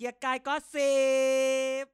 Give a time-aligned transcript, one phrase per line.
[0.00, 0.94] เกียร์กายก็สิ
[1.84, 1.86] บ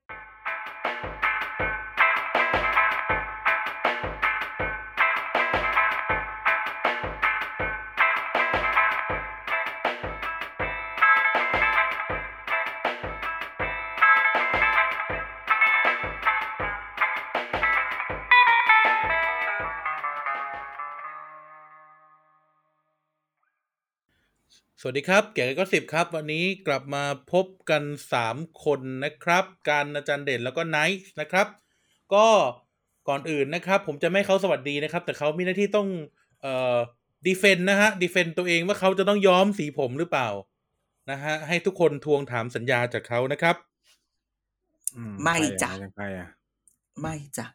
[24.87, 27.83] วัสดีครับ เก๋ก็สิบครับ วันนี้กลับมาพบกัน
[28.13, 31.47] สามคนนะครับ การอาจารย์เด่นแล้วก็ไนท์นะครับ
[32.15, 32.27] ก็
[33.09, 35.89] ก่อนอื่นนะครับ ผมจะไม่ให้เขาสวัสดีนะครับ แต่เขามีหน้าที่ต้อง
[36.43, 36.77] เอ่อ
[37.27, 40.29] ดีเฟนนะฮะดีเฟนตัวเองว่าเขาจะต้องย้อมสีผมหรือเปล่า
[41.11, 43.57] นะฮะให้ทุกคนทวงถามสัญญาจากเขานะครับ
[44.97, 46.29] อืไม่ใครอจ้ะยังใครอะ
[47.01, 47.47] ไม่จ้ะ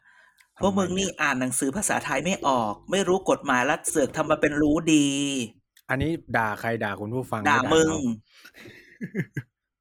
[0.56, 5.08] ทำไมพวกมึงนี่อ่านหนังสือภาษาไทยไม่ออก ไม่รู้กฎหมายแล้วเสือกทำมาเป็นรู้ดี
[5.88, 7.94] อันนี้ด่าใครด่าคุณผู้ฟังด่าไมึงเข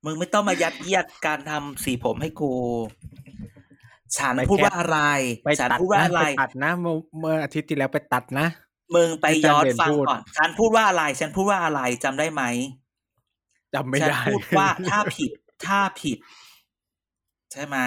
[0.06, 2.52] มึงไม่ต้องมายัดเยียดการทำสีผมให้กู
[4.18, 5.00] ฉันพูดว่าอะไร
[5.46, 8.48] ไปฉันตัดพูดว่านะอะไรไปตัดนะเมื่อเมื่ออาทิตย์ที่แล้วไปตัดนะ
[8.96, 12.44] มึงไปย้อนอาจารย์เด่นฟังพูดก่อน ฉันพูดว่าอะไร ฉันพูดว่าอะไรจำได้ไหม
[13.74, 15.32] จำไม่ฉันได้พูดว่าถ้าผิด
[15.66, 16.18] ถ้าผิด
[17.52, 17.78] ใช่ไหม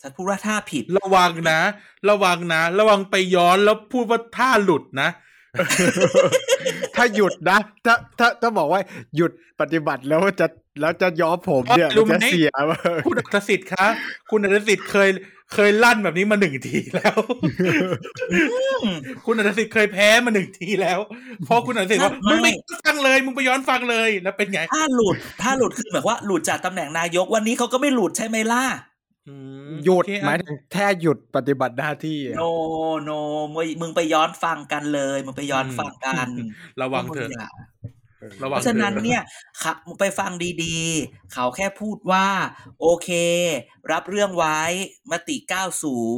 [0.00, 1.60] ฉันพูดว่าถ้าผิด ระวังนะ
[2.08, 5.08] ระวังนะ ระวังไปย้อนแล้วพูดว่าท่าหลุดนะ
[6.96, 8.80] ถ้าหยุดนะ ถ้าถ้าถ้าบอกว่า
[9.16, 10.46] หยุดปฏิบัติแล้วจะ
[10.80, 13.86] แล้วจะย้อมผมเนี่ยรู้มันไหมจะเสียมากคุณอัตสิทธิ์คะ
[14.30, 15.08] คุณอัตสิทธิ์เคย
[15.54, 17.18] เคยลั่นแบบนี้มาหนึ่งทีแล้ว
[19.26, 20.98] คุณอัตสิทธิ์เคยแพ้มาหนึ่งทีแล้ว
[21.44, 22.52] เพราะคุณอัตสิทธิ์ว่าไม่มึงไม่
[22.84, 28.93] ฟังเลย มึงไปย้อนฟังเลยแล้วเป็นไง ถ้าหลุดถ้าหลุดคือแบบว่าหลุดจากตำแหน่งนายกวันนี้เขาก็ไม่หลุดใช่ไหมล่ะอืม
[29.84, 32.42] หยุดโอเคหมายถึงแค่หยุดปฏิบัติหน้าที่อะโน
[33.04, 33.10] โน
[33.54, 36.28] มึงมึงไปย้อนฟังกันเลย มึงไปย้อนฟังกัน
[36.82, 37.48] ระวังเถอะมึย่า
[38.42, 39.22] ระเพวังราะฉะนั้นถอเนี่ย
[39.62, 40.30] ครับมึงไปฟัง
[40.64, 42.26] ดีๆ เขาแค่พูดว่า
[42.80, 43.08] โอเค
[43.92, 44.60] รับเรื่องไว้
[45.10, 45.36] มติ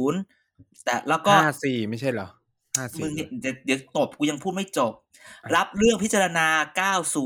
[0.03, 2.27] 90 แต่แล้วก็ห้าสี่ไม่ใช่เหรอ
[2.77, 4.93] ห้ามึสี่งเนี่ยเดี๋ยวเดี๋ยวตบกูยังพูดไม่จบ
[5.55, 6.47] รับเรื่องพิจารณา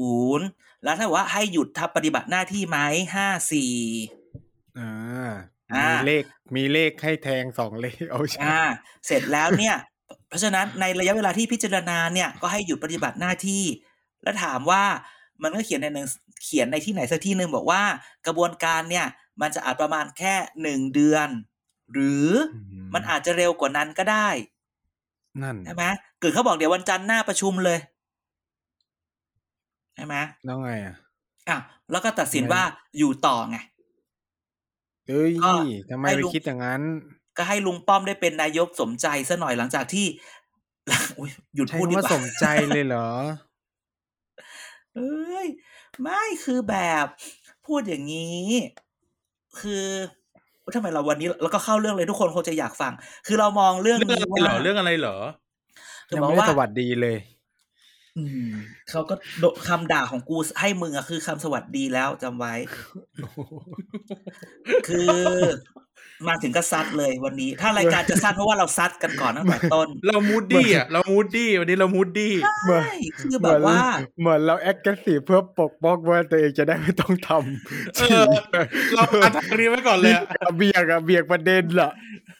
[0.07, 2.77] 90 แล้วถ้าว่าให้หยุดทำปฏิบัติหน้าที่ไหม
[3.77, 6.23] 54อ่าอ่า มีมีเลข
[6.55, 8.63] มีเลขให้แทงสองเลขเอาใช่อ่า
[9.05, 9.75] เสร็จแล้วเนี่ย
[10.27, 13.63] เพราะฉะนั้นในระยะเวลาที่พิจารณาเนี่ยก็ให้หยุดปฏิบัติหน้าที่
[14.23, 14.83] แล้วถามว่า
[15.41, 16.07] มันก็เขียนในหนัง
[16.43, 17.83] เขียนในที่ไหนสักที่หนึ่งบอกว่า
[18.27, 19.05] กระบวนการเนี่ย
[19.41, 21.27] มันจะอาจประมาณแค่หนึ่งเดือน
[21.93, 24.29] หรืออมันอาจจะเร็วกว่านั้นก็ได้
[25.43, 25.85] นั่นใช่ไหม
[26.19, 27.79] เกิดเขาบอกเดี๋ยววันจันทร์หน้าประชุมเลย
[29.95, 30.15] ใช่ไหม
[30.45, 30.95] แล้วไงอะ
[31.49, 31.57] อะ
[31.91, 32.63] แล้วก็ตัดสินไม่ว่า
[32.97, 33.57] อยู่ต่อไง
[35.09, 35.51] เอ้ย ก็
[35.89, 36.81] ทำไมให้ไปลุง คิดอย่างนั้น
[37.37, 40.05] ก็ให้ลุงป้อมได้เป็นนายกสมใจซะหน่อยหลังจากที่
[41.19, 43.09] อุ๊ยหยุดใช้พูดดีคำกว่าว่า สมใจเลยเหรอ
[44.95, 45.47] เอ้ย
[46.01, 47.05] ไม่คือแบบ
[47.65, 48.45] พูดอย่างนี้
[49.59, 49.85] คือ
[50.75, 52.93] ทำไมเราวันนี้แล้วก็เข้าเรื่องเลยทุกคนคงจะอยากฟัง
[53.27, 55.17] คือเรามองเรื่องเรื่องนี้อะไรเหรอว่าเรื่องอะไรเหรอ
[56.07, 57.17] คือยังบอกไม่ได้ว่าสวัสดีเลย
[58.17, 58.47] อืม
[58.89, 62.53] เขาก็โดคำด่าของกูให้มึงอะคือคำสวัสดีแล้วจำไว้
[64.87, 65.17] คือ
[66.27, 72.33] มาถึงก็ซัดเลยวันนี้ ถ้ารายการจะซัดเพราะว่าเราซัดกันก่อนตั้งแต่ต้น เรา moody อะเรา moody วันนี้เรา moody
[72.63, 73.79] เหมือนใช่คือแบบว่า
[74.19, 78.23] เหมือนเรา active เพื่อปกป้องว่าตัวเองจะได้ไม่ต้องทำเออ
[78.95, 80.23] เราอาทางนี้ไว้ก่อนเลยอะ
[80.57, 81.89] เบียกอะเบียกประเด็นล่ะ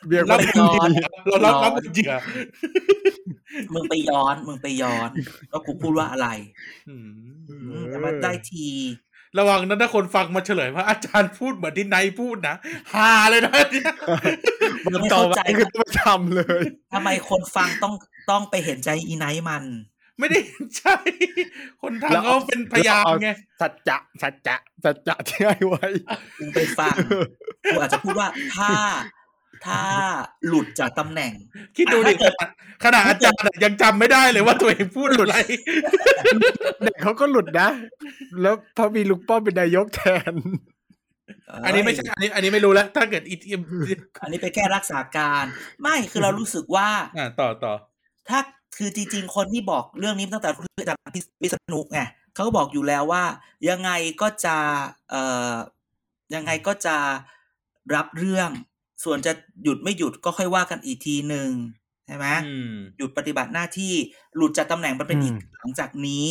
[0.08, 0.90] เบียกปเราระเด็นย้อน
[1.28, 2.14] เรารับรับเป็นเหยื่อ
[3.74, 5.10] มึงไปย้อนมึงไปย้อน
[5.52, 6.28] ว่ากูพูดว่าอะไร
[6.90, 7.10] อืม
[7.50, 8.66] อืมแต่มันได้ที
[9.40, 12.56] ระวังนะถ้าคนฟังมาเฉลยว่าอาจารย์พูดเหมือนที่ไนายพูดนะ
[12.94, 13.94] ฮาเลยนะเนี่ย
[14.86, 17.94] มันไม่ต่อเข้าไปใจคือต้องทำเลยทำไมคนฟังต้อง
[18.30, 19.64] ต้องไปเห็นใจอีไนท์มัน
[20.20, 20.40] ไม่ได้
[20.78, 20.96] ใช่
[21.82, 23.30] คนทำเขาเป็นพยายามไง
[23.62, 25.86] สัจจะสัจจะสัจจะที่ให้ไว้
[26.40, 26.96] มึงไปฟัง
[27.72, 28.28] กูอาจจะพูดว่า
[28.58, 28.70] ถ้า
[29.66, 29.82] ถ้า
[30.48, 31.34] หลุดจากตำแหน่ง
[31.78, 32.34] คิดดูดิถ้าเกิด
[32.84, 35.36] ขนาดอาจารย์อะยังจำไม่ได้เลยว่าตัวเองพูดอะไร
[36.82, 37.70] เด็กเขาก็หลุดนะ
[38.42, 40.02] แล้วพอมีลุงป้อมเป็นนายกแท
[40.32, 40.34] น
[41.66, 43.50] อันนี้ไม่ใช่อันนี้ อันนี้ไม่รู้แล้ว ถ้าเกิดอีที
[44.24, 45.46] อันนี้เป็นแค่รักษาการ
[45.82, 47.74] ไม่คือเรารู้สึกว่าอ่าต่อต่อ
[48.30, 48.40] ถ้า
[48.78, 52.02] คือจริง ๆ คนที่บอกเรื่องนี้ตั้งแต่คืออาจารย์พิษณุไง
[52.34, 53.24] เขาก็บอกอยู่แล้วว่า
[53.70, 53.92] ยังไง
[54.22, 54.58] ก็จะ
[55.10, 55.54] เอ่อ
[56.36, 56.96] ยังไงก็จะ
[57.96, 58.50] รับเรื่อง
[59.04, 59.32] ส่วนจะ
[59.64, 61.50] หยุดไม่หยุดก็ค่อยว่ากันอีกทีหนึ่ง
[62.08, 63.94] ใช่ไหมอืมหยุดปฏิบัติหน้าที่
[64.36, 66.28] หลุดจากตำแหน่งมันเป็นอีกอืมหลังจากนี้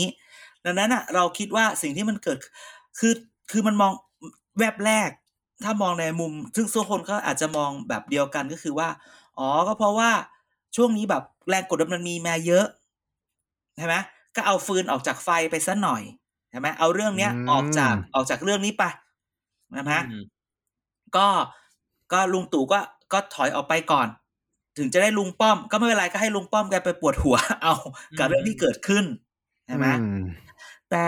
[0.65, 2.39] ดังนั้นอะ เราคิดว่าสิ่งที่มันเกิด
[2.99, 3.15] คือ
[3.51, 3.93] คือมันมอง
[4.59, 5.11] แวบแรก
[5.65, 8.89] ถ้ามองในมุม ซึ่งส่วนคนก็อาจจะมองแบบเดียวกันก็คือว่า
[9.39, 10.11] อ๋อก็เพราะว่า
[10.77, 12.67] ช่วงนี้แบบแรงกดดันมันมีมาเยอะ
[13.77, 13.95] ใช่ไหม
[14.37, 16.03] ก็เอาฟืนออกจากไฟไปซะหน่อย
[16.51, 18.85] ใช่ไหมเอาเรื่องเนี้ยอืมออกจากออกจากเรื่องนี้ไป
[19.77, 20.41] นะฮะอืม
[21.17, 21.29] ก็
[22.13, 22.81] ก็ลุงตู่ก็
[23.13, 24.09] ก็ถอยออกไปก่อน
[24.79, 27.75] ถึงจะได้ลุงป้อม ก็ไม่เป็นไรก็ให้ลุงป้อมแกไปปวดหัวเอา
[28.19, 29.05] กับเรื่องที่เกิดขึ้น
[29.67, 30.23] ใช่ไหมอืม
[30.91, 31.07] แต่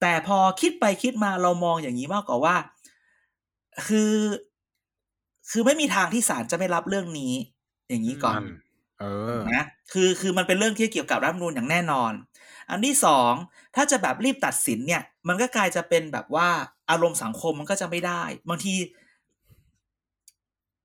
[0.00, 2.56] แต่พอคิดไปคิดมาเรามองอย่างนี้มากกว่าว่า
[3.86, 4.14] คือ
[5.50, 7.32] คือไม่มีทางที่ศาลจะไม่รับเรื่องนี้
[7.88, 8.40] อย่างนี้ก่อน
[9.00, 9.04] เอ
[9.36, 12.12] อนะคือคือมันเป็นเรื่องที่เกี่ยวกับรัฐธรรมนูญอย่างแน่นอน
[12.70, 13.32] อันที่สอง
[13.76, 16.48] ถ้าจะแบบรีบตัดสินเนี่ย มันก็กลายจะเป็นแบบว่า
[16.90, 18.74] อารมณ์สังคมมันก็จะไม่ได้ บางที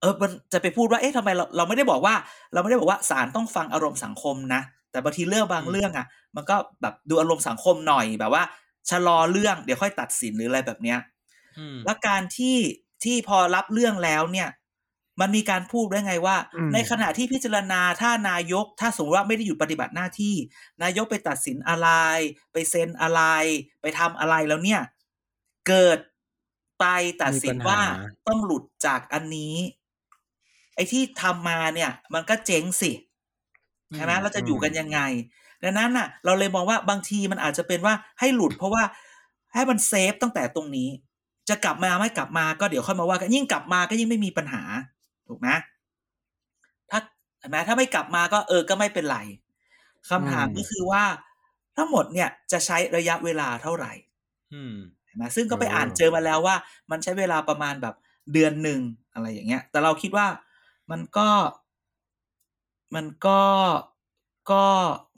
[0.02, 2.16] เออมันจะไปพูดว่าเอ๊ะทำไมเราเราไม่ได้บอกว่า
[2.54, 4.62] เราไม่ได้บอกว่าศาลต้องฟังอารมณ์สังคมนะ
[4.92, 8.44] แต่บางทีเรื่องบางเรื่องอะ มันก็แบบดูอารมณ์สังคมหน่อยแบบว่า
[8.90, 11.00] ชะลอเรื่องเดี๋ยวค่อยตัดสินหรืออะไรแบบเนี้ย
[11.58, 12.58] อืมและการที่
[13.04, 14.50] ที่พอรับเรื่องแล้วเนี่ย
[15.22, 20.36] มันมีการพูดได้ไงว่าอืมในขณะที่พิจารณาถ้านายก ถ้าสมมติว่าไม่ได้หยุดปฏิบัติหน้าที่
[20.84, 21.90] นายกไปตัดสินอะไร
[22.54, 23.22] ไปเซ็นอะไร
[23.82, 24.82] ไปทำอะไรแล้วเนี่ย
[25.68, 26.00] เกิด
[26.80, 26.86] ไป
[27.24, 27.80] ตัดสินว่า
[28.28, 29.56] ต้องหลุดจากอันนี้
[30.78, 32.92] ไอ้ที่ทำมาเนี่ย มันก็เจ๊งสิ
[33.96, 35.00] ใช่ไหมเราจะอยู่กันยังไง
[35.64, 38.84] ดังนั้นน่ะ เราเลยมองว่าบางทีมันอาจจะเป็นว่าให้หลุดเพราะว่า
[39.54, 40.90] ให้มันเซฟตั้งแต่ตรงนี้
[41.50, 44.64] จะกลับมาไม่กลับมาก็เดี๋ยวค่อยมาว่ากันยิ่งกลับมาก็ยิ่งไม่มีปัญหา
[45.28, 45.48] ถูกไหม
[46.90, 47.00] ถ้า
[47.40, 49.18] เห็นไหมถ้าไม่กลับมาก็เออก็ไม่เป็นไร
[50.10, 51.04] คำถามก็คือว่า
[51.78, 53.94] ทั้งหมดเนี่ยจะใช้ระยะเวลาเท่าไหร่
[54.54, 54.76] อืม
[55.06, 56.56] เห็นไหมซึ่งก็ไปอ่านเจอมาแล้วว่า
[56.92, 57.96] มันใช้เวลาประมาณแบบ
[58.34, 58.80] เดือนหนึ่ง
[59.14, 60.28] อะไรอย่างเงี้ย แต่เราคิดว่า
[60.90, 61.30] มันก็
[62.94, 63.42] มันก็
[64.52, 64.66] ก็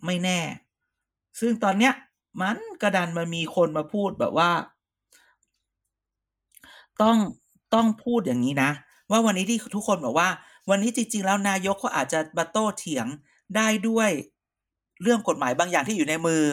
[0.06, 0.40] ไม่แน่
[1.40, 1.94] ซึ่งตอนเนี้ย
[2.42, 4.52] มันกระดันมามีคนมาพูดแบบว่า
[7.02, 7.18] ต้อง
[7.74, 8.72] ต้องพูดอย่างนี้นะ
[9.12, 10.30] ว่าวันนี้ที่ทุกคนบอกว่า
[10.70, 13.08] วันนี้จริง ๆ แล้วนายกเขาอาจจะมาโต้เถียง
[13.56, 14.10] ได้ด้วย
[15.02, 16.44] เรื่องกฎหมายบางอย่างที่อยู่ในมือ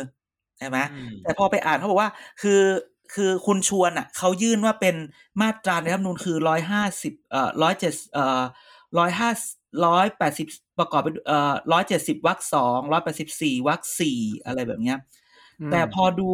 [0.59, 2.11] ใช่ไหมอืมแต่พอไปอ่านเขาบอกว่า
[2.43, 2.63] คือ
[3.15, 4.97] คือคุณชวนอะเขายื่นว่าเป็น
[5.41, 8.43] มาตราในรัฐธรรมนูญคือร้อยห้าสิบเอ่อร้อยเจ็ดเอ่อ
[8.99, 9.31] ร้อยห้า
[9.87, 10.47] ร้อยแปดสิบ
[10.79, 14.99] ประกอบไปด้วยเอ่อร้อยเจ็ดสิบวรรคสองร้อยแปดสิบสี่วรรคสี่อะไรแบบเนี้ย
[15.61, 16.31] มแต่พอดู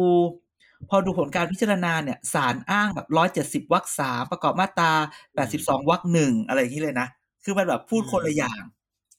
[0.89, 4.91] พอดูผลการพิจารณาเนี่ยศาลอ้างแบบร้อยเจ็ดสิบวรรคสามประกอบมาตรา
[5.35, 7.07] แปดสิบสองวรรคหนึ่งอะไรอย่างนี้เลยนะ
[7.43, 8.61] คือมันแบบพูดคนละอย่าง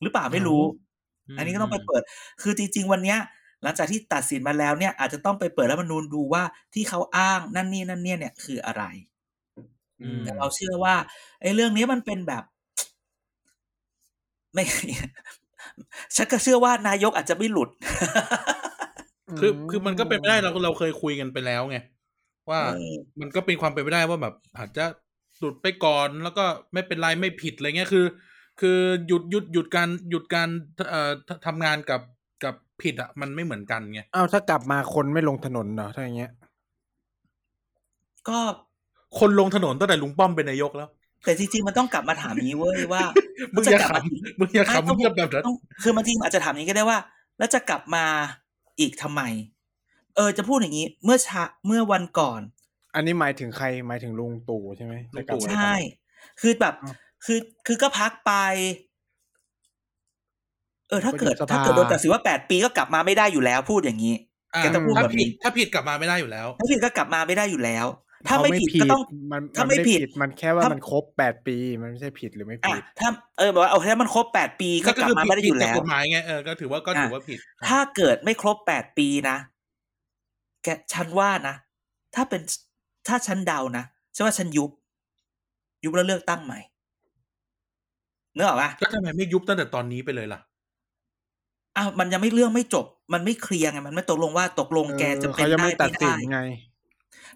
[0.02, 0.62] หรือเปล่าไม่รู้
[1.36, 2.02] อันนี้ก็ต้องไปเปิด
[2.42, 3.18] คือจริง ๆ วันเนี้ย
[3.62, 6.42] หลังจากที่ตัดสินมาแล้วเนี่ย อาจจะต้องไปเปิดรัฐธรรมนูญดูว่า
[6.74, 8.82] ที่เขาอ้างนั่นนี่นั่นเนี่ยเนี่ยคืออะไร
[10.00, 10.94] อืมแต่เราเชื่อว่า
[11.40, 12.42] ไอ้เรื่องนี้มันเป็นแบบ
[14.54, 14.64] ไม่
[16.16, 17.70] ฉันก็เชื่อว่านายกอาจจะไม่หลุด
[19.38, 21.78] คือคือมันก็เป็นไม่ได้เราเราเคยคุยกันไปแล้วไง
[22.50, 24.84] ว่าเออมันก็เป็นความเป็นไปได้ว่าแบบ อาจจะ
[25.38, 28.04] หลุดไปก่อนแล้วก็ไม่เป็นไรไม่ผิดอะไรเงี้ยคือ
[28.60, 30.48] คือหยุดหยุดหยุดการหยุดการ
[30.90, 32.00] เอ่อททำงานกับ
[32.44, 36.30] กับผิดอะมันไม่เหมือนกันไงอ้าวถ้ากลับมาคนไม่ลงถนนเหรอถ้าอย่างเงี้ย
[38.28, 38.38] ก็
[39.18, 40.88] คนลงถนนตั้งแต่ลุงป้อมเป็นนายกแล้ว
[41.24, 43.02] แต่จริงๆมันต้องกลับมาถามนี้เว้ยว่า
[43.54, 46.98] มึงอย่าจะกลับขมาำมึงอย่าไม่ขำต้องเงียบแบบนั้นต้องคือบางทีอาจจะถามอย่างนี้ก็ได้ว่า
[47.38, 48.04] แล้วจะกลับมา
[48.80, 49.22] อีกทำไม
[50.16, 52.40] เออจะพูดอย่างนี้เมื่อชาเมื่อวันก่อน
[52.94, 55.74] อันนี้หมายถึงใครหมายถึงลุงตู่ใช่ไหมจะกลับมาใช่
[56.40, 56.94] คือแบบอ้าว
[57.24, 58.32] คือคือก็พักไป
[60.88, 64.14] เออ ถ้าเกิดก็อยู่สภาถ้าเกิดโดนตัดสินว่าแปดปีก็กลับมาไม่ได้อยู่แล้ว พูดอย่างนี้
[64.54, 67.86] อ่าแกต้องพูดถ้าแบบผิดนี้ถ้าผิดกลับมาไม่ได้อยู่แล้ว ถ้าผิดก็กลับมาไม่ได้อยู่แล้ว
[68.26, 77.38] ถ้าเขาไม่ผิดก็ต้องมันถ้ามันไม่ไม่ผิผิดดมันแค่ว่าถ้ามัมันครบแปดปี มันไม่ใช่ผิดหรือไม่อะผิดถ้าเออแบบว่าเอาถ้ามันครบแปดปีก็กลับมาไม่ได้อยู่ผิแล้วกฎหมายไงเออก็ถือว่าก็ถือว่าผิด
[77.68, 79.36] ถ้าเกิดไม่ครบแปดปีนะ
[80.64, 81.54] แกฉันว่านะ
[82.14, 82.40] ถ้าเป็น
[83.08, 84.70] ถ้าฉันเดานะฉันว่าฉันยุบ
[85.84, 86.58] ยุบแล้วเลือกตั้งใหม่
[88.34, 90.40] เนื้อออกปะก็ทำไมไม่ยุบตั้งแต่ตอนนี้ไปเลยล่ะ
[91.76, 96.38] อ้าวมันยังไม่เรื่องไม่จบ มันไม่เคลียร์ไงมันไม่ตกลงว่าตกลงแกจะเป็นเขายังได้ไม่ตัดไม่สินได้ไง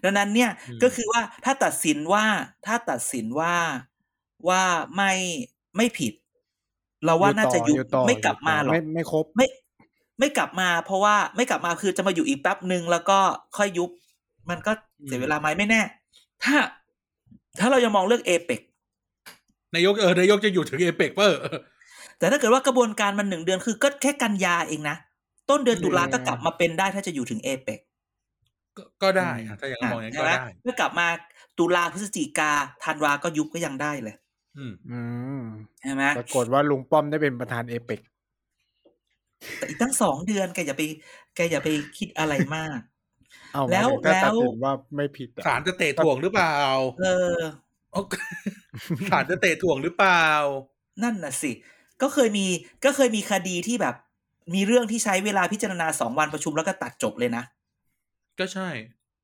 [0.03, 2.25] ดังนั้นเนี่ยอืมก็คือว่าถ้าตัดสินว่า
[2.65, 3.55] ถ้าตัดสินว่า
[4.49, 4.63] ว่า
[4.95, 5.11] ไม่
[5.77, 6.13] ไม่ผิด
[7.05, 9.47] เราว่าน่าจะยุบอยู่ต่อไม่กลับมาหรอกไม่ไม่ครบไม่
[10.19, 13.19] ไม่กลับมา เพราะว่าไม่กลับมาคือจะมาอยู่อีกแป๊บหนึ่งแล้วก็
[13.57, 13.89] ค่อยยุบ
[14.49, 14.71] มันก็
[15.05, 15.81] เสียเวลาไหมไม่แน่
[16.43, 16.55] ถ้า
[17.59, 18.61] ถ้าเรายังมองเรื่องเอเปก
[19.75, 21.39] นายกเออนายกจะอยู่ถึงเอเปกเปอร์
[22.19, 24.97] แต่ถ้าเกิดว่ากระบวนการมันหนึ่งเดือนคือก็แค่กันยาเองนะ
[25.49, 27.79] ต้นเดือนตุลาอืมก็กลับมาเป็นได้ถ้าจะอยู่ถึงเอเปก
[28.79, 31.07] ก็ก็ได้อะถ้าอย่างนั้นมองอย่างนั้นใช่ก็ไหมได้เมื่อกลับมา
[31.59, 32.51] ตุลาพฤศจิกา
[32.83, 34.15] ธันวาก็ยุบก็ยังได้เลย
[34.57, 34.99] อืมอื
[35.39, 35.41] ม
[35.81, 37.99] ใช่ไหมปรากฏว่าลุงป้อมได้เป็นประธานเอเปก
[39.57, 40.83] แต่อีกตั้งสองเดือนแกอย่าไป
[41.35, 42.79] แกอย่าไปคิดอะไรมาก
[43.53, 46.55] เอาแล้วถ้าตัดแล้วสินว่าไม่ผิดอะศาลจะเตะถ่วงหรือเปล่า
[47.01, 47.05] เอ
[47.35, 47.37] อ
[47.91, 48.01] โอ้
[49.09, 50.25] ศาลจะเตะถ่วงหรือเปล่า
[51.03, 51.51] นั่นน่ะสิ
[52.01, 52.45] ก็เคยมี
[52.85, 53.95] ก็เคยมีคดีที่แบบ
[54.55, 57.43] มีเรื่องที่ใช้เวลาพิจารณาสองวันประชุมแล้วก็ตัดจบเลยนะ
[58.39, 58.69] ก็ใช่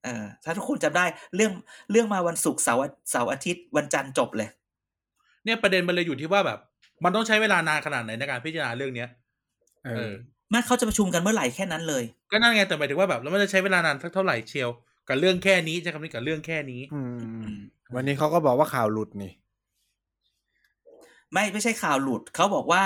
[0.04, 1.06] เออ ถ้าทุกคนจำได้
[1.36, 1.52] เรื่อง
[1.92, 4.50] เรื่องมาวันศุกร์เสาร์อาเสาร์อาทิตย์วันจันทร์จบเลย
[5.46, 6.60] เนี่ยประเด็นมันเลยอยู่ที่ว่าแบบ
[7.04, 9.10] มันต้องใช้เวลานานขนาดไหนในการพิจารณาเรื่องเนี้ย
[9.86, 10.14] เอเอออ
[10.50, 14.70] ไม่เขาจะประชุมกันเมื่อไหร่แค่นั้นเลย ก็นั่นไงแต่หมายถึงว่าแบบแล้วมันจะใช้เวลานานสักเท่าไหร่เชียว
[15.08, 17.02] กับเรื่องแค่นี้ใช้คำนี้กับเรื่องแค่นี้ อื
[17.52, 17.56] ม
[17.96, 19.32] วันนี้เขาก็บอกว่าข่าวหลุดนี่
[21.34, 22.84] ไม่ไม่ใช่ข่าวหลุดเขาบอกว่า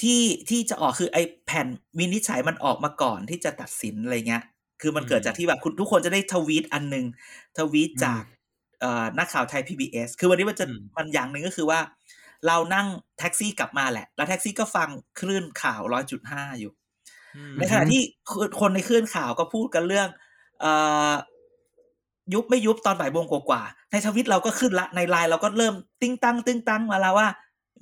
[0.00, 1.66] ที่ที่จะออกคือไอ้แผ่น
[1.98, 4.44] วินิจฉัยมันออกมาก่อนที่จะตัดสินอะไรเงี้ย
[4.80, 7.06] คือมันอืมเกิดจากที่แบบคุณทุกคนจะได้ทวีตอันหนึ่ง
[7.58, 8.22] ทวีตจาก
[8.80, 11.80] เอ่อนักข่าวไทย PBS คือวันนี้มันจะอืมมันอย่างหนึ่งก็คือว่า
[12.46, 12.86] เรานั่ง
[13.18, 14.88] แท็กซี่กลับมาแหละ แล้วแท็กซี่ก็ฟัง
[15.20, 16.72] คลื่นข่าวร้อยจุดห้าอยู่
[17.36, 20.08] อืมในขณะที่คนคนในคลื่นข่าวก็พูดกันเรื่อง
[20.60, 20.72] เอ่
[21.10, 21.12] อ
[22.34, 27.28] ยุบไม่ยุบตอนบ่ายโมงกว่าๆในทวิตเราก็ขึ้นละในไลน์เราก็เริ่มติ้งตั้งติ้งตั้งมาแล้วว่า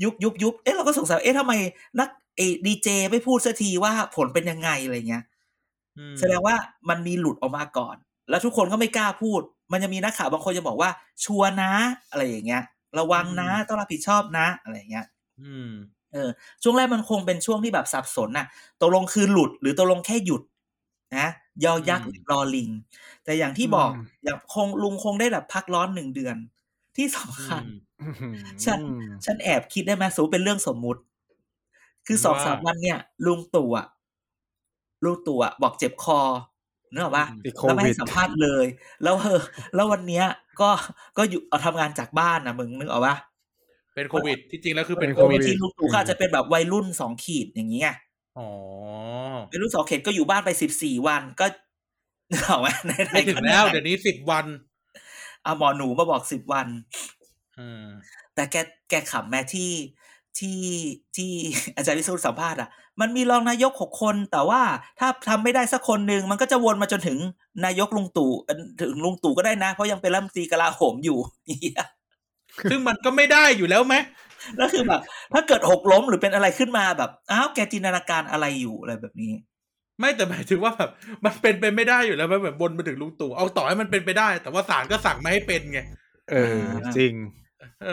[0.03, 1.53] ยุบยุบยุบเอ๊ะเราก็สงสัยเอ๊ะทำไม
[2.01, 5.38] นักเอดีเจไม่พูดสักทีว่าผลเป็นยังไงอะไรเงี้ยอืม
[6.19, 6.57] แสดงว่า
[6.89, 7.97] มันมีหลุดออกมาก่อน
[8.31, 9.41] แล้วทุกคนก็ไม่กล้าพูด
[9.73, 10.91] มันจะมีนักข่าวบางคนจะบอกว่า
[11.25, 11.73] ชัวร์นะ
[12.11, 12.63] อะไรอย่างเงี้ย
[12.99, 15.07] ระวังนะต้องรับผิดชอบนะ อะไรอย่างเงี้ย
[15.43, 15.71] อืม
[16.13, 16.31] เออ
[16.63, 18.47] ช่วงแรกมันคงเป็นช่วงที่แบบสับสนน่ะ
[18.81, 20.43] ตกลงคือหลุดหรือตกลงแค่หยุด
[21.17, 21.27] นะ
[21.65, 22.71] ยอยักษ์อืมหรือรอลิง
[23.25, 26.37] แต่อย่างที่บอกอืมอย่างคงลุงคงได้แบบพักร้อนหนึ่งเดือน
[26.97, 27.65] ที่สำคัญ
[28.65, 28.81] ฉัน
[29.25, 31.01] ฉันแอบคิดได้ไหมสมมติเป็นเรื่องสมมุติ
[32.07, 33.87] คือสองว่าสามวันเนี่ย ลุงตู่อะ
[35.05, 36.21] ลุงตู่อะบอกเจ็บคอ
[36.93, 38.67] เนกอะว่าติดโคแล้วไม่วิให้ดสัมภาษณ์เลย
[39.03, 39.41] แล้วเออ
[39.75, 40.27] แล้ววันเนี้ย
[40.61, 40.71] ก็
[41.19, 43.17] ก็อยู่เอาทำงานจากบ้านนะมึงนึกออกปะ
[43.95, 47.93] เป็นโควิด ที่จริงแล้วคือเป็นเป็นโคโควิวิดดที่ลุงตู่ก็อาจจะเป็นแบบวัยรุ่นสองขีดอย่างเงี้ย
[48.39, 48.49] อ๋อ
[49.51, 51.47] วัยรุ่นสองขีดก็อยู่บ้านไปสิบสี่วันก็
[52.33, 54.47] นึกออกไหมในในไม่ถึงแล้ว เดี๋ยวนี้สิบวัน
[55.43, 56.69] เอาหมอหนูมาบอกสิบวัน
[57.59, 57.85] อืม
[58.35, 58.57] แต่แก
[58.91, 59.71] แกขำแม่ที่
[60.41, 60.63] ที่
[61.17, 61.31] ที่
[61.77, 62.69] อาจารย์วิสุทธ์สัมภาษณ์อะ
[63.01, 64.63] มันมีรองนายกหกคน แต่ว่า
[64.99, 67.19] ถ้าทำไม่ได้สักคนหนึ่งมันก็จะวนมาจนถึง
[67.65, 71.85] นายกลุงตู่เอ่อถึงลุงตู่ก็ได้นะ เพราะยังเป็นรัฐมนตรีกลาโหมอยู่เหี้ย
[72.71, 73.95] ซึ่งมันก็ไม่ได้อยู่แล้วไหม
[74.57, 75.01] แล้วคือแบบ
[75.35, 79.33] ถ้าเกิดหกล้มหรือเป็นอะไรขึ้นมาแบบอ้าวแกจินตนาการอะไรอยู่อะไรแบบนี้
[79.99, 80.91] ไม่แต่หมายถึงว่าแบบ
[81.25, 85.81] มันเป็นไปไม่ได้อยู่แล้วมันแบบบนมาถึงลุงตู่เอาต่อให้มันเป็นไปได้ แต่ว่าศาลก็สั่งไม่ให้เป็นไง
[86.31, 86.63] เออ
[86.97, 87.48] จริงเออ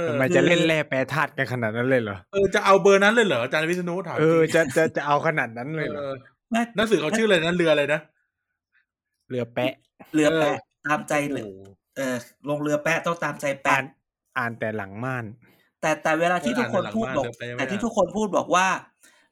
[0.07, 6.13] ทำไมจะเล่นแร่แปรธาตุกันขนาดนั้นเลยเหรอ เออจะเอาเบอร์นั้นเลยเหรออาจารย์วิษณุถามเออจริงจะจะจะเอาขนาดนั้นเลยเหรอเออ
[6.51, 7.99] แม่หนังสือเขาชื่ออะไรนะเรืออะไรนะ
[9.29, 9.73] เรือแปะ
[10.13, 11.61] เรือเออแปะตามใจเลยโอ้โห
[11.97, 12.15] เออ
[12.49, 13.83] ลงเรือแปะต้องตามใจอ่าแปะน
[14.37, 15.25] อ่านแต่หลังม่าน
[15.81, 18.67] แต่แต่เวลาที่ทุกคนพูดบอกเอออ่านในหลังบ้านแต่ที่เรือแปะทุกคนพูดบอกว่า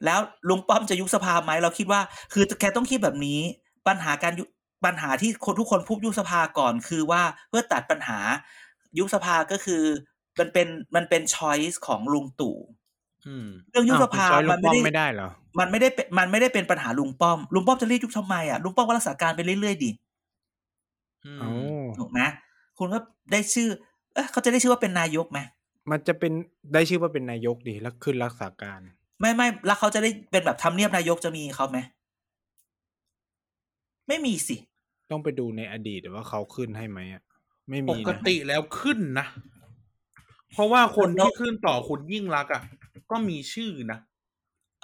[0.06, 2.02] แล้วลุงป้อมจะยุบสภาไหมเราคิดว่า
[2.34, 3.40] คือแกต้องคิดแบบนี้
[3.88, 4.48] ปัญหาการยุบ
[4.86, 8.20] ปัญหาที่คนทุกคนพูดยุบสภาก่อนคือว่าเพื่อตัดปัญหา
[8.98, 9.84] ยุบสภาก็คือ
[10.40, 12.58] มันเป็นมันเป็นช้อยส์ของลุงตู่
[13.28, 19.92] อืมเรื่องยุบสภาอ้วคุณจอยลุมังนป้ไม่อมได้ไม่ได้เหรอมันไม่ได้เป็นมันไม่ได้เป็นปัญหาลุงป้อมลุงป้อมจะรีบยุบทำไมอะลุงป้อมก็รักษาการไปเรื่อยๆดิ
[21.26, 21.50] อืมเอ้า
[21.98, 22.20] ถูกไหม
[22.78, 23.00] คุณก็
[23.32, 23.68] ได้ชื่อ
[24.14, 25.40] เอะเขาจะได้ชื่อว่าเป็นนายกไหม
[25.90, 26.34] มันจะเป็น
[26.74, 28.82] ได้ชื่อว่าเป็นนายกดีแล้วขึ้นรักษาการ
[29.20, 31.78] ไม่ไม่แล้วเขาจะได้เป็นแบบทำเนียบนายกจะมีเขาไหม
[34.08, 34.56] ไม่มีสิ
[35.12, 37.24] ต้องไปดูในอดีตว่าเขาขึ้นให้ไหมอะ
[37.70, 39.28] ไม่ปมีกนะติแล้วขึ้นนะ
[40.54, 42.62] เพราะว่าคนที่ขึ้นต่อคุณยิ่งรักษณ์อะ
[43.12, 44.00] ก็มีชื่อนะ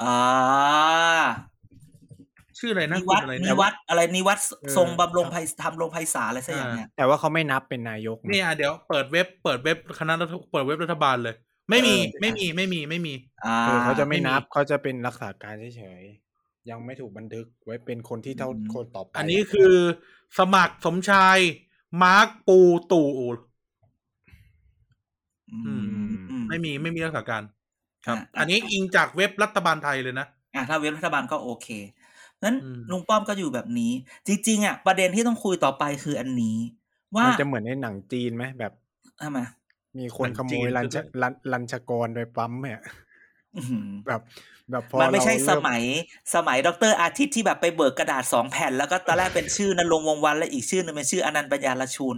[0.01, 0.17] อ่า
[2.59, 11.35] ชื่ออะไรนะนิวัตคุณอะไรนินะวัตอะไรนิวัตเออทรงบำรงไพทำรงไพศาลอะไรสักอย่างเนี่ยแต่ว่าเขาไม่นับเป็นนายกนะเนี่ยเดี๋ยวเปิดเว็บเปิดเว็บคณะรัฐเปิดเว็บรัฐบาลเลย
[11.69, 13.13] ไม่มีเออไม่มีไม่มีไม่มี
[13.45, 19.73] อ่าเออเขาจะไม่ไม่มีนับเขาจะเป็นรักษาการเฉยๆยังไม่ถูกบันทึกไว้เป็นคนที่เท่าคนต่อไปอันนี้คือ
[20.37, 21.37] สมัครสมชาย
[22.03, 22.59] มาร์คปู
[22.91, 23.48] ตู่อืมอืมอืม
[26.49, 27.43] ไม่มีไม่มีรักษาการ
[28.05, 31.67] ครับอะอันนี้อิงจากเว็บรัฐบาลไทยเลยนะอ่าถ้าเว็บรัฐบาลก็โอเค
[32.43, 33.91] นั้นอืมลุงป้อมก็อยู่แบบนี้
[34.27, 36.57] จริง ๆ อะ ประเด็นที่ต้องคุยต่อไปคืออันนี้
[37.15, 38.73] ว่ามันจะเหมือนในหนังจีนไหมแบบ
[39.21, 39.39] ทำไม
[39.99, 43.08] มีคนหนังขโมจียนลัญชคือลันลัญชกรไปปั๊มเนี่ยอื้อหือ
[44.07, 44.21] แบบ
[44.71, 45.81] แบบพอมันไม่ใช่เราสเริ่มัย
[46.35, 52.17] สมัยดรอาทิตย์ที่แบบไปเบิกกระดาษสองแผ่น แล้วก็ตอนแรกเป็นชื่อณรงค์วงศ์วรรณและอีกชื่อหนึงเป็นชื่ออานันท์ปันยารชุน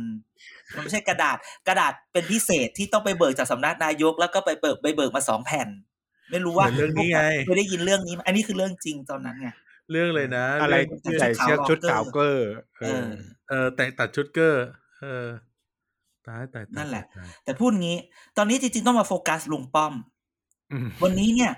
[0.73, 5.67] มันไม่ใช่กระดาษกระดาษเป็นพิเศษที่ต้องไปเบิกจากสำนักนายก แล้วก็ไปเบิกไปเบิกมาสองแผ่น
[6.31, 9.49] ไม่รู้ว่าเหมือนเรื่องนี้ไงเคยได้ยินเรื่องนี้ไหมอันนี้คือเรื่องจริงตอนนั้นไง
[9.91, 12.47] เรื่องเลยนะ อะไรเรื่องใส่เชือกชุดขาวเก้อ
[12.81, 13.05] เออ
[13.49, 14.65] เออแต่งตัดชุดเก้อ
[15.01, 15.27] เออ
[16.27, 17.97] ตายตายตายนั่นแหละตายแต่พูดงี้
[18.37, 20.10] ตอนนี้จริงๆต้องมาโฟกัสลุงป้อมอืม
[21.03, 21.51] วันนี้เนี่ย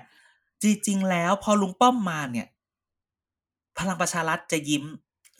[0.62, 2.46] จริงๆแล้วพอลุงป้อมมาเนี่ย
[3.78, 4.84] พลังประชารัฐจะยิ้ม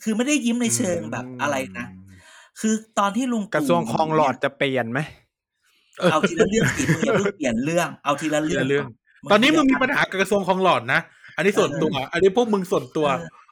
[0.03, 1.87] คือไม่ได้ยิ้มในเชิงแบบอะไรนะ
[2.59, 4.99] คือตอนที่ลุงกระทรวงคลองหลอดจะเปลี่ยนไหม
[6.11, 8.85] เอาทีละเรื่องสิมึงอย่าเพิ่งเปลี่ยนเรื่องเอาทีละเรื่องเรื่อง
[9.23, 10.99] ก่ตอนนี้มึงมีปัญหากับกระทรวงคลองหลอดนะ
[11.35, 13.45] อันนี้ส่วนตัวอันนี้พวกมึงส่วนตัวเออ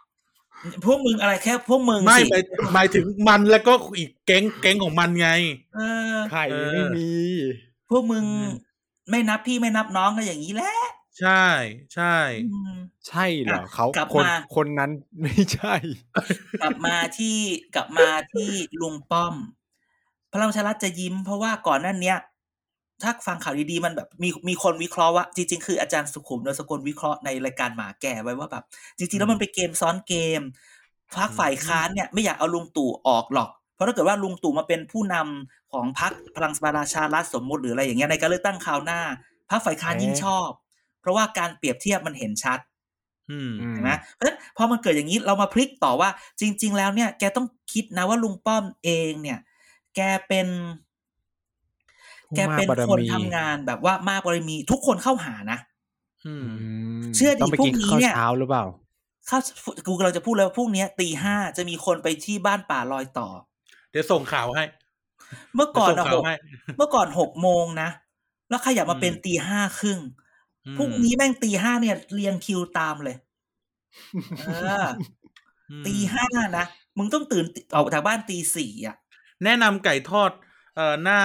[0.86, 5.30] พวกมึงอะไรแค่พวกมึงไม่สิหมายหมายถึงมันแล้วก็อีกแก๊งแก๊งของมันไง
[5.76, 5.82] เอ
[6.16, 7.12] อไข่เออไม่มี
[7.90, 8.73] พวกมึงอืม
[9.10, 10.74] ไม่นับพี่ไม่นับน้องก็อย่างนี้แหละ
[11.20, 11.46] ใช่
[11.96, 12.16] ใช่
[12.52, 12.74] อืม
[13.08, 14.92] ใช่เหรออะเขากลับคนมาคนนั้น
[15.22, 15.76] ไม่ใช่
[16.62, 17.38] กลับมาที่
[17.76, 18.50] กลับมาที่
[18.82, 19.36] ลุงป้อม
[20.34, 22.18] พลังประชารัฐจะยิ้ม เพราะว่าก่อนหนั้นเนี้ย
[23.04, 28.64] ถ้าฟังข่าวดีๆมันแบบมีมีคนวิเคราะห์ว่าจริงๆ คืออาจารย์สุขุมเนรสกลวิเคราะห์ในรายการหมาแก่ไว้ว่าแบบ
[28.98, 30.42] จริงๆ แล้วมันเป็นเกมซ้อนเกม
[31.16, 39.02] พักฝ่ายค้านเนี่ยไม่อยากเอาลุงตู่ออกหรอกเพ ราะถ้าเกิดว่าลุงตู่มาเป็นผู้นำของพรรคพลังประชารัฐสมมุติหรืออะไรอย่างเงี้ยในการเลือกตั้งคราวหน้า
[39.50, 40.50] พรรคฝ่ายค้านเอ๊ะยิ่งชอบ
[41.02, 42.60] เพราะว่าการเปรียบเทียบมันเห็นชัด
[43.32, 46.10] อืมอืมเห็นไหมเพราะฉะนั้นพอมันเกิดอย่างนี้เรามาพลิกต่อว่า
[46.40, 49.40] จริง ๆ แล้วเนี่ย แกต้องคิดนะว่าลุงป้อมเองเนี่ย
[49.96, 50.48] แกเป็น
[52.30, 55.60] ผู้แกเป็นมากบารคนมีทำงานแบบว่ามากบารมีทุกคนเข้าหานะ
[56.26, 56.68] อืมอื
[57.02, 58.66] มเชื่อดิต้องไปพวกกินนี้ข้าวเนี่ยเช้าหรือเปล่า
[59.28, 59.40] เข้า
[59.86, 63.30] กูเราจะพูดแล้วาพรุ่งนี้ตีห้าจะมีคนไปที่บ้านป่าลอยต่อ
[63.94, 64.64] เดี๋ยวส่งข่าวให้
[65.56, 66.36] เมื่อก่อนเดี๋ยวอะส่งหข่าวกให้
[66.78, 67.90] เมื่อก่อนหกโมงนะ
[68.50, 70.00] แล้วขยับมาเป็นอืมตีห้าครึ่ง
[70.66, 73.18] อืมพรุ่งนี้แม่งตีห้าเนี่ย เรียงคิวตามเลย
[74.46, 74.50] เอ
[74.82, 74.84] อ
[75.72, 76.66] อืมตีห้านะ
[76.98, 77.46] มึงต้องตื่น
[77.76, 78.96] ออกจากบ้านตีสี่อะ
[79.44, 80.32] แนะนำไก่ทอด
[80.76, 81.20] เอ่อหน้า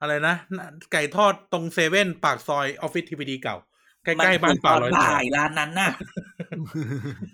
[0.00, 3.56] อะไรนะหน้าไก่ทอดตรงเซเว่นปากซอยออฟฟิศทีวีดีเก่า
[4.04, 5.90] ใกล้ๆบ้านป่าลอยมัต่อบ่ายร้านนั้นน่ะ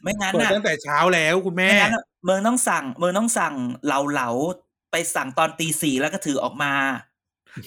[0.02, 3.54] ไม่งั้นเปิดน่ะตั้งแต่เช้าแล้วคุณแม่ไม่งั้นน่ะ เมืองต้องสั่ง เมืองต้องสั่ง
[3.86, 6.72] เหลาเหลาๆไปสั่งตอนตีสี่แล้วก็ถือออกมา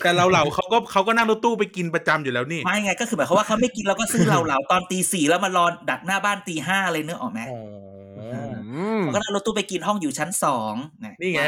[0.03, 11.41] แต่เราเหล่าเขาก็เขาก็นั่งรถตู้ไปกินประจำอยู่แล้วนี่ ไม่ไงก็คือหมายความว่าเขาไม่กินแล้วก็ซื้อเหลาเหลาๆตอนตีสี่แล้วมารอดักหน้าบ้านตีห้าเลยเนื้อออกไหมอ๋ออืมเขาก็นั่งรถตู้ไปกินห้องอยู่ชั้นสองไงนี่ไง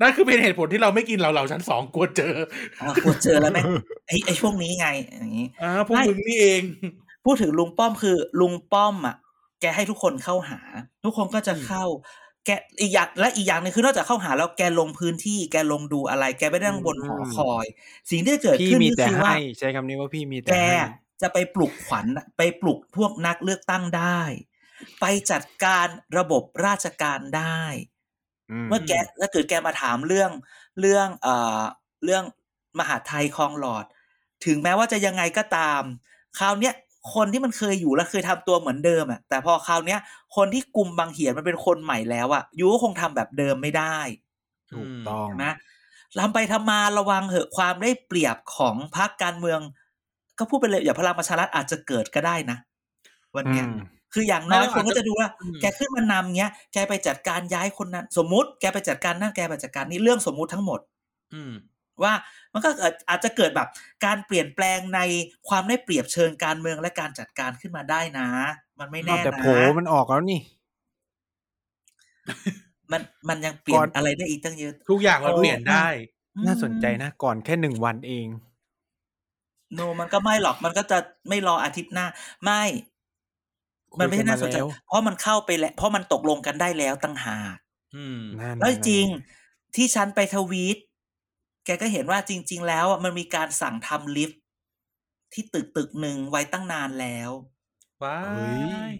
[0.00, 2.34] นั่นคือเป็นเหตุผลที่เราไม่กินเราเหล่าชั้นสองกลัวเจอ
[2.80, 3.64] อะกลัวเจอแล้วแม่ง
[4.08, 6.62] ไอ้ไอ้ช่วงนี้ไงอย่างนี้อ่าพวกไม่มึงนี่เอง
[7.24, 9.16] พูดถึงลุงป้อมคือลุงป้อมอะ
[9.62, 10.60] แกให้ทุกคนเข้าหา
[11.04, 11.84] ทุกคนก็จะเข้า
[12.46, 12.50] แก
[12.80, 17.66] อีกอย่างและอีกอย่างหนึงคือนอกจากเข้าหาแล้วแกลงพื้นที่ แกลงดูอะไร แกไม่ได้นั่งบนหอคอย
[18.10, 20.76] สิ่งที่จะเกิดพี่ขึ้นมีก็แต่คือว่าให้ใช้คำนี้ว่าพี่มีแต่แกให้
[21.22, 24.20] จะไปปลุกขวัญไปปลุกพวกนักเลือกตั้งได้
[25.00, 25.86] ไปจัดการ
[26.18, 27.62] ระบบราชการได้
[28.64, 30.30] มเมื่อแกถ้าเกิดแกมาถามเรื่อง
[30.80, 31.60] เรื่องเอ่อ
[32.04, 32.24] เรื่อง
[32.78, 33.84] มหาดไทยคลองหลอด
[34.46, 35.82] ถึงแม้ว่าจะยังไงก็ตาม
[36.38, 36.74] คราวเนี้ย
[37.14, 40.00] คนที่มันเคยอยู่แล้วเคยทำตัวเหมือนเดิมอะแต่พอคราวเนี้ย
[40.36, 43.98] คนที่กลุ่มบางเหียนมันเป็นคนใหม่แล้วอะยูก็คงทำแบบเดิมไม่ได้
[44.72, 45.52] ถูกต้องนะ
[46.20, 49.60] ทำไปทำมาระวังเหอะความได้เปรียบของพรรคการเมือง
[50.38, 52.58] ก็พูดไปเลยอย่าพลังประชารัฐอาจจะเกิดก็ได้นะ
[53.36, 53.76] วันเนี้ยอืม
[54.14, 60.80] คืออย่างน้อยไม่คนก็จะดูว่าอืมแกขึ้นมานำเงี้ย แกไปจัดการย้ายคนนั้น สมมุติ แกไปจัดการนั่นแกไปจัดการนี่เรื่องสมมุติทั้งหมด
[61.32, 61.52] อืม
[62.04, 62.14] ว่า
[62.52, 63.68] มันก็เกิดอาจจะเกิดแบบ
[64.04, 65.00] การเปลี่ยนแปลงใน
[65.48, 68.28] ความได้เปรียบเชิงการเมืองและการจัดการขึ้นมาได้นะ
[68.80, 69.44] มันไม่นอแน่กแต่นะโผ
[69.78, 70.40] มันออกแล้วนี่
[72.92, 75.86] มันมันยังเปลี่ยก่นอนอะไรได้อีกตั้งเยอะทุกอย่างมันโอ้เปลี่ยนได้
[76.46, 78.26] น่าสนใจนะ ก่อนแค่หนึ่งวันเอง
[79.74, 82.06] โนมันก็ไม่หรอกมันก็จะไม่รออาทิตย์หน้า
[82.44, 82.62] ไม่
[83.98, 87.56] มันไม่ใช่น่าสนใจคุยกัมาแล้วเพราะมันเข้าไปแล้ว เพราะมันตกลงกันได้แล้วตั้งหาก
[87.94, 90.76] อืมนั่นแล้วจริงไที่ฉันไปทวีต
[91.64, 94.40] แกก็เห็นว่าจริง ๆ แล้วอะมันมีการสั่งทำลิฟต์
[95.32, 97.30] ที่ตึกตึกหนึ่งไว้ตั้งนานแล้ว
[98.02, 98.92] ว้าเฮ้ยย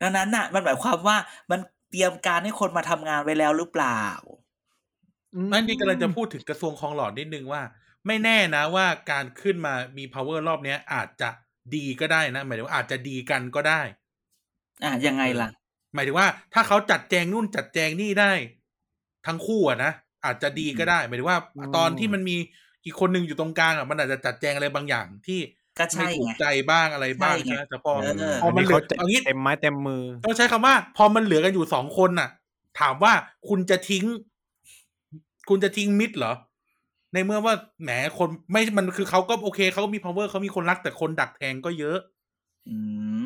[0.00, 1.16] ดังนั้นน่ะ มันหมายความว่า
[1.50, 4.02] มันเตรียมการให้คนมาทำงานไว้แล้วหรือเปล่า
[5.52, 7.62] นั่นนี่กำลังจะพูดถึงกระทรวงคลองหลอดนิดนึงว่า
[8.06, 11.30] ไม่แน่นะว่าการขึ้นมามี power รอบเนี้ย อาจจะ
[11.74, 13.80] ดีก็ได้นะ หมายถึงว่าอาจจะดีกันก็ได้
[14.82, 15.48] อะยังไงล่ะ
[15.94, 18.32] หมายถึงว่า ถ้าเขาจัดแจงนู่นจัดแจงนี่ได้
[19.26, 19.92] ทั้งคู่อะนะ
[20.24, 22.36] อาจจะดีก็ได้หมายถึงว่าอืมตอนที่มันมี
[22.84, 25.40] อีกคนหนึ่งอยู่ตรงกลางอะมันอาจจะจัดแจงอะไรบางอย่างที่
[25.78, 32.28] ก็ใช่ไม่ถูกไงใจบ้างอะไรบ้างใช่ไงใช่ไหมแต่พอเออพอมันเหลือเขาจะเอางี้เต็มไม้เต็มมือต้องใช้คำว่า พอมันเหลือกันอยู่สองคนน่ะ
[32.80, 33.12] ถามว่า
[33.48, 34.04] คุณจะทิ้ง
[35.48, 36.34] คุณจะทิ้งมิดเหรอ
[37.12, 41.98] ในเมื่อว่าแหมคนไม่มันคือเขาก็โอเคเขาก็มี power เขามีคนรักแต่คนดักแทงก็เยอะ
[42.68, 42.76] อื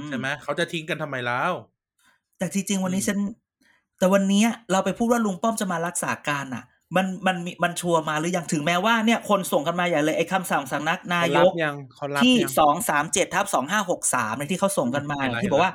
[0.00, 1.52] มใช่ไหมเขาจะทิ้งกันทำไมแล้ว
[2.38, 3.18] แต่จริงๆวันนี้อืมฉัน
[3.98, 6.64] แต่วันเนี้ยเราไปพูดว่าลุงป้อมจะมารักษาการอะ
[6.96, 15.72] มันมันมีมันชัวร์มาหรือยังถึงแม้ว่าเนี่ยคนส่งกันมาอย่าเลยไอ้คำสั่งสำนักนายกเขารับยังเขารับที่ยังสองสามเจ็ดทับสองห้าหกสามในที่เขาส่งกันมาอะไรที่บอกว่า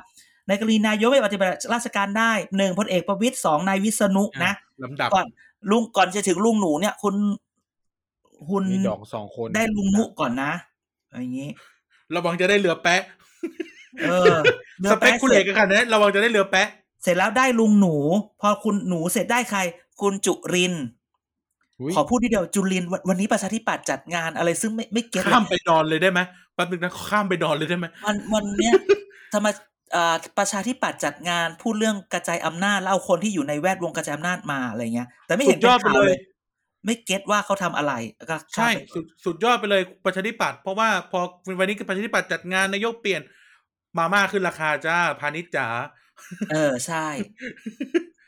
[0.48, 4.52] ในกรณีนายกไม่ปฏิบัติราชการได้หนึ่งพลเอกประวิตยสองนายวิษณุนะ
[4.84, 5.26] ลำดับก่อน
[5.70, 7.14] ลุงก่อนจะถึงลุงหนูเนี่ยคุณ
[8.50, 10.52] คุณมีดอกสองคนได้ลุงนุก่อนนะ
[11.20, 11.48] อย่างนี้
[12.14, 13.02] ระวังจะได้เรือแปะ
[14.02, 14.36] เออ
[14.82, 16.68] รือสเปคแป๊ะคุณสเอร็กจกันขนาดนี้ระวังจะได้เรือแปะ
[17.02, 17.96] เสร็จแล้วได้ลุงหนู
[18.40, 19.60] พอคุณหนูเสร็จได้ใคร
[20.00, 21.05] คุณจุรินทร์อุ๊ย
[21.96, 26.20] ขอพูดทีเดียวจุรินทร์วันวันนี้ประชาธิปัตย์จัดงานอะไรซึ่งไม่ไม่เก็ตข้ามไปนอนเลยได้ไหม
[26.54, 28.72] แป๊บนึงนะข้ามไปนอนเลยได้ไหมวันวันเนี้ย
[29.34, 29.46] ทำไม
[29.92, 36.18] เอ่อประชาธิปัตย์จัดงานพูดเรื่องกระจายอำนาจแล้วเอาคนที่อยู่ในแวดวงกระจายอำนาจมาอะไรเงี้ย แต่ไม่สุเห็นดยอดไปป็นข่าวเลย
[36.84, 37.92] ไม่เก็ตว่าเขาทำอะไร
[38.30, 41.20] ก็ใช่สุดสุดยอดไปเลยประชาธิปัตย์เพราะว่าพอ
[41.58, 43.22] วันนี้ประชาธิปัตย์จัดงานนายกเปลี่ยน
[43.98, 45.68] มาม่าขึ้นราคาจ้าพาณิชย์จ๋า
[46.52, 47.06] เออใช่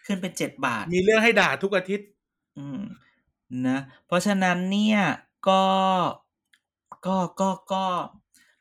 [0.06, 2.06] ขึ้นเป็นเจ็ดบาท มีเรื่องให้ด่าทุกอาทิตย์
[2.58, 2.80] อืม
[3.68, 5.00] นะ เพราะฉะนั้นเนี่ย
[5.48, 5.62] ก็
[7.06, 7.84] ก็ก็ก็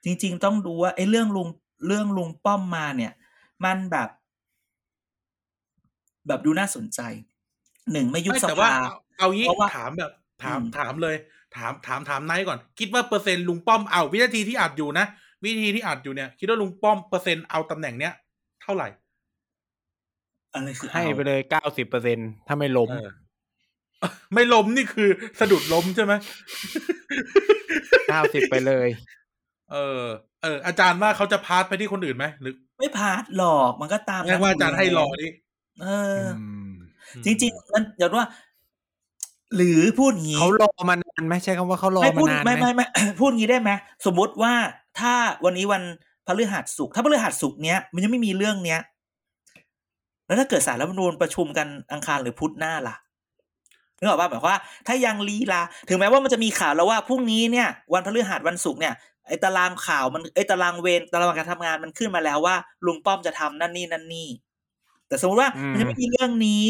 [0.03, 1.47] จริง ๆ ต้องดูว่าไอ้เรื่องลุง
[1.87, 3.13] เรื่องลุงป้อมมาเนี่ย
[3.65, 4.09] มันแบบ
[6.27, 6.99] แบบดูน่าสนใจ
[7.91, 10.11] หนึ่งไม่ยุบไม่สแต่ว่าภาเอาเอางี้เพราะว่าถามแบบ
[10.43, 11.15] ถามอืมถามเลย
[11.55, 15.05] ถามถามถามไนท์ก่อน คิดว่าเปอร์เซ็นต์ลุงป้อมเอาวินาทีที่อัดอยู่นะ
[15.43, 18.13] วินาทีที่อัดอยู่เนี่ย คิดว่าลุงป้อมเปอร์เซ็นต์เอาตำแหน่งเนี้ย
[18.61, 18.87] เท่าไหร่
[20.53, 23.09] อะไรคือให้เอาไปเลยเก้าสิบเปอร์เซ็นถ้าไม่ล้มเออ
[24.33, 26.13] ไม่ล้มนี่คือสะดุดล้มใช่ไหม
[28.09, 28.87] เก้าสิบไปเลย
[29.71, 30.03] เออ
[30.43, 35.31] เออ อาจารย์ว่าเขาจะพาสไปที่คนอื่นไหมหรือ ไม่พาดหรอกมันก็ตามแม้ว่าอาจารย์ให้รอนี่
[35.81, 35.87] เอ
[36.19, 36.71] ออม
[37.25, 38.27] จริงๆมันอย่าว่า
[39.55, 42.85] หรือพูดงี้เขารอมานานไหมใช่คำว่าเขารอไม่มาพูดนานไม่ไหมไม่ไม่
[43.19, 43.71] พูดงี้ได้ไหม
[44.05, 44.53] สมมุติว่า
[44.99, 45.13] ถ้า
[45.45, 45.83] วันนี้วัน
[46.27, 48.79] พฤหัสสุกร์ถ้าพฤหัสสุกร์เนี้ยมันยังไม่มีเรื่องเนี้ย
[50.25, 52.95] แล้วถ้าเกิดสารรัฐธรรมนูญประชุมกันอังคารหรือพุธหน้าล่ะ
[53.99, 58.93] นึกออกป่ะหมายความว่าถ้ายังลีลา ถึงแม้ว่ามันจะมีข่าวแล้วว่าพรุ่งนี้เนี่ยวันพฤหัสวันศุกร์เนี่ย
[59.27, 62.55] ไอ้ตารางข่าวมันไอ้ตารางเวรตารางการทำงานมันขึ้นมาแล้วว่า
[62.85, 64.27] ลุงป้อมจะทำนั่นนี่นั่นนี่
[65.07, 66.65] แต่สมมติว่ามันยังไม่มีเรื่องนี้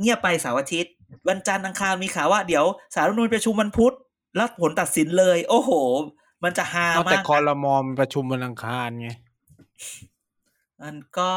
[0.00, 0.92] เงียบไปเสาร์อาทิตย์
[1.28, 2.64] วันจันทร์อังคารมีข่าวว่าเดี๋ยว
[2.94, 3.94] สารรัฐธรรมนูญประชุมวันพุธ
[4.36, 5.70] แล้วผลตัดสินเลย โอ้โห
[6.44, 9.08] มันจะฮาเอาแต่มากคอรมอมนประชุมวันอังคารไง
[10.82, 11.32] มันก็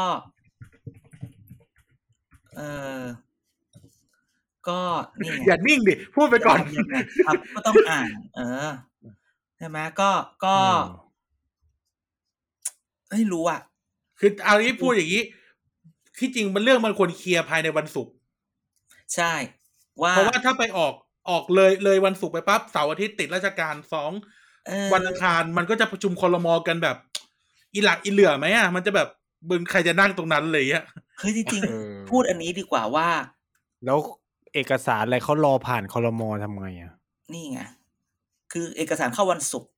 [2.56, 2.60] เอ
[3.00, 3.02] อ
[4.68, 4.80] ก็
[5.20, 6.94] นี่ไงอย่านิ่งดิ พูดไปก่อนยังไง
[7.26, 8.70] ครับก็ต้องอ่าน เออ
[9.56, 10.10] ใช่ไหมก็
[10.44, 10.80] ก็อืม
[13.10, 13.60] ไม่รู้อะ
[14.18, 15.22] คือเอางี้พูดอย่างนี้
[16.18, 18.12] ที่จริงมันเรื่องมันควรเคลียร์ภายในวันศุกร์
[19.14, 19.32] ใช่
[20.02, 20.94] ว่าเพราะว่าถ้าไปออก
[21.30, 24.10] ออกเลยเลยวันศุกร์ไปปั๊บเสาร์อาทิตย์ติดราชการสอง
[24.66, 26.96] เออวันอังคารมันก็จะประชุมคอรมอกันแบบ
[27.74, 29.08] อีหลักอีเหลือไหมอะมันจะแบบ
[29.50, 30.84] มึงใครจะนั่งตรงนั้นเลยอะ
[31.20, 33.08] คือจริงเออๆพูดอันนี้ดีกว่าว่า
[33.84, 33.98] แล้ว
[34.54, 36.92] เอกสารอะไรเขารอผ่านคอรมอทำไงอะ
[37.32, 37.60] นี่ไง
[38.52, 39.70] คือเอกสารเข้าวันศุกร์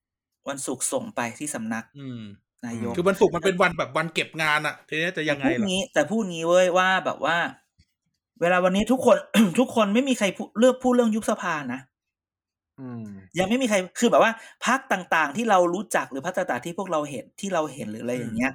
[0.48, 2.22] วันศุกร์ส่งไปที่สำนัก อืม
[2.66, 7.36] นายก คือวันศุกร์มันเป็นวันแบบวันเก็บงานอะทีนี้จะยังไงพูดล่ะงี้ แต่พูดงี้เว้ยว่าแบบว่า
[8.40, 9.16] เวลาวันนี้ทุกคน
[9.58, 11.80] ทุกคนไม่มีใครพูดเลือกพูดเรื่องยุบสภานะ
[12.78, 13.06] อืม
[13.38, 14.32] ยังไม่มีใครคือแบบว่า
[14.66, 18.52] พักต่างๆ ที่เรารู้จักหรือพักต่างๆที่พวกเราเห็นที่เราเห็นหรืออะไรอย่างเงี้ย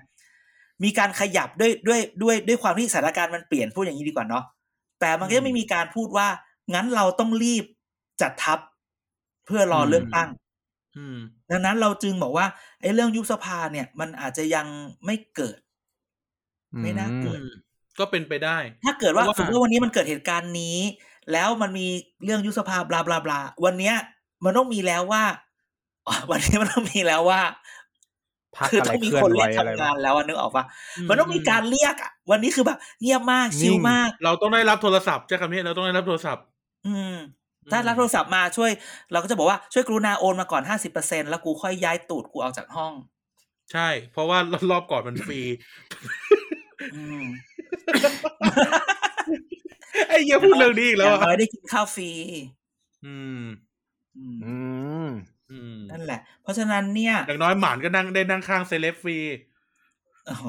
[0.83, 4.43] มีการขยับด้วยด้วยด้วยด้วยความที่สถานการณ์มันเปลี่ยนพูดอย่างนี้ดีกว่าเนาะ
[4.99, 6.27] แต่มันก็ยังไม่มีการพูดว่า
[6.73, 7.65] งั้นเราต้องรีบ
[8.21, 8.59] จัดทัพ
[9.45, 10.29] เพื่อรอเลือกตั้ง
[10.97, 11.17] อืม
[11.51, 12.45] ดังนั้นเราจึงบอกว่า
[12.81, 14.67] ไอ้เรื่องยุบสภาเนี่ย มันอาจจะยัง
[15.05, 15.59] ไม่เกิด
[16.81, 17.47] ไม่น่าเกิอืม
[17.99, 20.77] ก็เป็นไปได้ ถ้าเกิดว่าเพราะว่าสมมติว่าวันนี้มันเกิดเหตุการณ์นี้
[21.31, 21.87] แล้วมันมี
[22.23, 23.95] เรื่องยุบสภาบลาบลาบลาวันเนี้ย
[24.43, 25.23] มันต้องมีแล้วว่า
[26.07, 27.41] อ๋อวันนี้มันต้องมีแล้วว่า
[28.57, 30.63] พักคืออะไรต้องมีเคลื่อคนนไหวเรียกอะไรทำงานแล้วอะนึกออกปะ
[30.97, 36.43] อืมมันต้องมีการเรียกอะวันนี้คือแบบเงียบมากชิลมาก เราต้องได้รับโทรศัพท์ใช่คำนี้เราต้องได้รับโทรศัพท์
[36.87, 37.15] อืม
[37.71, 38.71] ถ้ารับโทรศัพท์มาช่วย
[39.11, 42.93] เราก็จะบอกว่าช่วยกรุณาโอนมาก่อนห้าสิบเปอร์เซ็นแล้วกูค่อยย้ายตูดกูออกจากห้อง
[43.71, 44.37] ใช่ เพราะว่า
[44.71, 45.41] รอบก่อนมันฟรี
[46.95, 47.23] อืม
[50.07, 52.09] ไอ้เหี้ยพูดเรื่องนี้อีกแล้วอย่างอะน้อยได้กินข้าวฟรี
[53.05, 53.41] อืม
[54.17, 54.55] อืมอืมอื
[55.07, 55.09] ม
[55.91, 59.17] นั่นแหละ เพราะฉะนั้นเนี่ยอย่างน้อยหมานก็นั่งได้นั่งข้างเซเลบฟรี
[60.25, 60.45] โอ้โห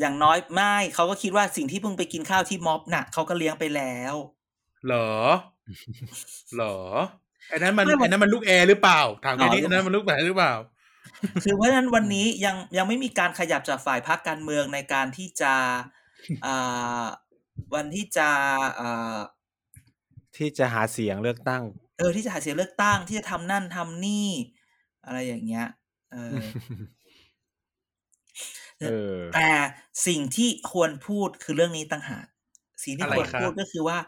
[0.00, 4.14] อย่างน้อยไม่เขาก็คิดว่าสิ่งที่เพิ่งไปกินข้าวที่ม็อบน่ะเขาก็เลี้ยงไปแล้ว
[4.86, 5.12] เหรอ
[6.54, 6.76] เหรอ
[7.48, 10.54] ไอ้นั้นมันไม่มันไอ้นั้นมันลูกแอร์หรือเปล่าถามแค่นี้อ๋อไอ้นั้นมันลูกแอร์หรือเปล่า
[11.44, 15.54] คือเพราะฉะนั้นวันนี้ยังยังไม่มีการขยับจากฝ่ายพรรคการเมืองในการที่จะ
[16.46, 17.04] อ่า
[17.74, 18.28] วันที่จะ
[18.80, 19.18] อ่า
[20.36, 21.62] ที่จะหาเสียงเลือกตั้ง
[21.98, 24.28] เออ ที่จะหาเสียงเลือกตั้งที่จะทำนั่นทำนี่
[25.04, 25.66] อะไรอย่างเงี้ย
[26.12, 26.44] เออ
[28.80, 29.50] เออแต่
[30.06, 32.26] สิ่งที่ควรพูดคือเรื่องนี้ต่างหาก
[32.84, 33.98] สิ่งที่อะไรควรครับพูดก็คือว่า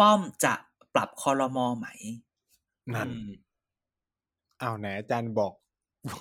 [0.00, 0.54] ป้อมจะ
[0.94, 1.86] ปรับคอรมอไหม
[2.94, 3.30] นั่นอืม
[4.62, 5.52] อ้าวไหนอาจารย์บอก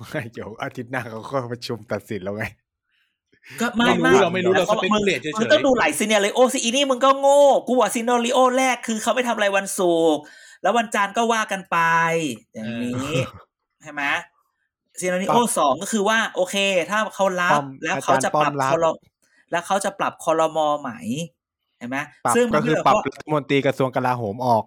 [0.01, 2.43] ว่าเดี๋ยวอาทิตย์หน้าเขาก็ประชุมตัดสินแล้วไง
[3.61, 10.23] ก็ไม่ไม่รู้เราไม่รู้เราแต่ speculate เฉยๆมึงต้องดูหลายซีเน r ร o สิอีนี่มึงก็โง่กูบอกซีเน r ร o แรกคือเขาไม่ทำอะไรวันศุกร์
[10.61, 11.77] แล้ววันจันทร์ก็ว่ากันไป
[12.53, 13.13] อย่างนี้
[13.81, 14.03] ใช่ไหม
[14.99, 16.55] ซีเน r ร o สองก็คือว่า โอเค
[16.89, 18.85] ถ้าเขารัป้บอมแล้วเขาจะปรับอาจารย์ป้อมรับคอร
[19.51, 20.91] แล้วเขาจะปรับคอรมอไหม
[21.77, 24.63] เห็นไหมปรับซึ่งก็มันคือแบบปรับว่ารัฐมนตรีกระทรวงกลาโหมออก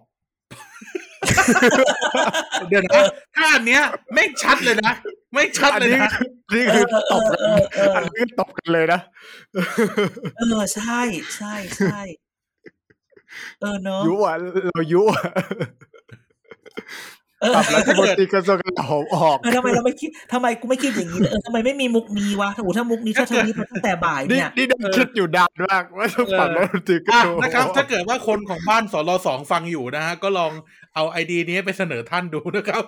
[2.69, 3.01] เดี๋ยวนะ
[3.35, 3.81] ถ้าอันเนี้ย
[4.13, 4.93] แม่งชัดเลยนะ
[5.33, 6.11] ไม่ชัดอันเลยนี้นะ
[6.53, 8.99] นี่คือตบเออเออเอออันนี้คือตบกันเลยนะ
[10.37, 10.99] เออใช่
[11.35, 12.01] ใช่ใช่
[13.61, 14.35] เออเนอะยุอะ
[14.75, 15.21] เรายุอะ
[17.41, 30.51] เออปรับรัฐมนตรีกระทรวงกลาโหมออกเออทำไมเราไม่คิดทำไมกูไม่คิดอย่างนี้เลยเออทำไมไม่มีมุกนี้วะถ้าโอ้ถ้ามุกนี้ถ้าทวีตมาตั้งแต่บ่ายนี่เนี่ยนี่ได้คิดอยู่นานมากว่าต้องปรับรัฐมนตรีกระอะทรวงนะครับ ถ้าเกิดว่าคนของบ้านสรสองฟังอยู่นะฮะก็ลอง
[30.95, 32.83] เอาไอดีนี้ไปเสนอท่านดูนะครับ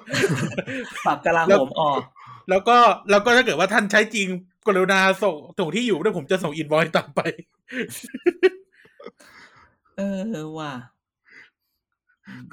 [1.05, 2.01] ปรับกลาโหมออก
[2.49, 2.77] แล้วก็
[3.11, 4.27] แล้วก็ถ้าเกิดว่าท่านใช้จริง
[4.67, 7.21] กรุณาส่งส่งที่อยู่ด้วยผมจะส่งอินวอยตามไป
[9.97, 10.01] เอ
[10.45, 10.73] อว่ะ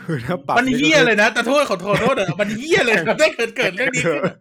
[0.00, 4.36] คือถ้าปรับมันเฮี้ยเลยนะ แต่โทษขอโทษโทษอะมันเฮี้ยเลยนะถ้าเกิดเกิดเรื่องนี้ขึ้นอะ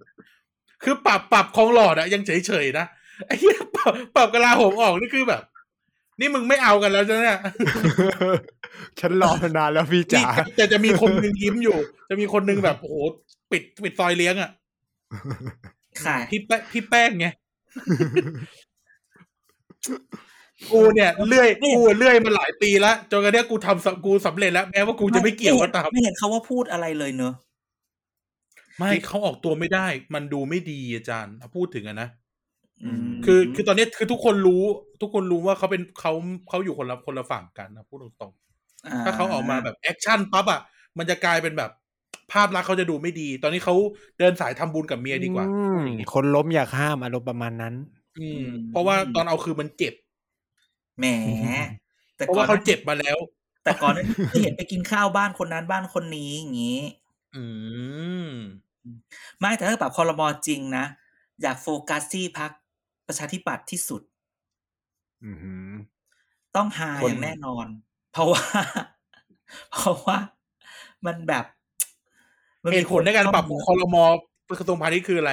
[0.84, 2.86] คือปรับปรับของหลอดอะยังเฉยเฉยๆนะ
[3.26, 5.42] ไอ้เหี้ยปรับปรับกระลาโหมออกนี่คือแบบ
[6.20, 7.40] นี่มึงไม่เอากันแล้วใช่ไหมเนี่ย
[9.00, 10.24] ฉันรอมานานแล้วพี่นี่จ๋า
[10.56, 11.78] แต่จะมีคนหนึ่งยิ้มอยู่
[12.10, 12.96] จะมีคนหนึ่งแบบโอ้โห
[13.52, 14.52] ปิดปิดซอยเลี้ยงอะ
[16.06, 17.28] ค่ะพี่แป้พี่แป้งไง
[20.74, 27.34] กูเนี่ยเลื่อยกูเลื่อยมาหลายปีแล้วจนกระทั่งกูทำสกูสำเร็จแล้วแม้ว่ากูจะไม่เกี่ยวก็ตามไม่เห็นเขาว่าพูดอะไรเลยเนอะ
[28.78, 32.10] ไม่เขาออกตัวไม่ได้ มันดูไม่ดีอาจารย์พูดถึงอะนะ
[32.84, 34.63] อืมคือคือตอนนี้คือทุกคนรู้
[35.02, 36.12] ทุกคนรู้ว่าเขาเป็นเขา
[36.50, 40.62] เขาอยู่คนละคนละฝั่งกันนะพูดตรงๆถ้าเขาออกมาแบบ action ปั๊บอะ
[40.97, 41.71] มันจะกลายเป็นแบบ
[42.32, 43.76] ภาพลักษณ์เขาจะดูไม่ดี ตอนนี้เขา
[44.19, 47.74] เดินสายทำบุญกับเมียดีกว่าอืมคนล้มอยากห้ามอารมณ์ประมาณนั้น
[48.19, 49.93] อืมเพราะว่าตอนเอาคือมันเจ็บ
[51.02, 51.08] แหม
[52.16, 53.18] แต่เพราะก่อว่านเขาเจ็บมาแล้ว
[53.64, 56.80] แต่ก่อนนั้นที่เห็นไปกินข้าวบ้านคนนั้นบ้านคนนี้อย่างงี้
[57.36, 57.46] อื
[58.28, 58.30] ม
[59.40, 60.86] ไม่แต่ถ้าปรับคอรมอจริงนะ
[61.42, 62.52] อยากโฟกัสที่พัก
[63.08, 64.02] ประชาธิปัตย์ที่สุด
[65.26, 65.72] อือหือ
[66.56, 67.66] ต้องหาคนอย่างแน่นอน
[68.12, 68.44] เพราะว่า
[69.72, 70.18] เพราะว่า
[71.06, 71.46] มันแบบ
[72.74, 74.04] เหตุผลในการปรับคอรมอ
[74.60, 75.32] กระทรวงพาณิชย์คืออะไร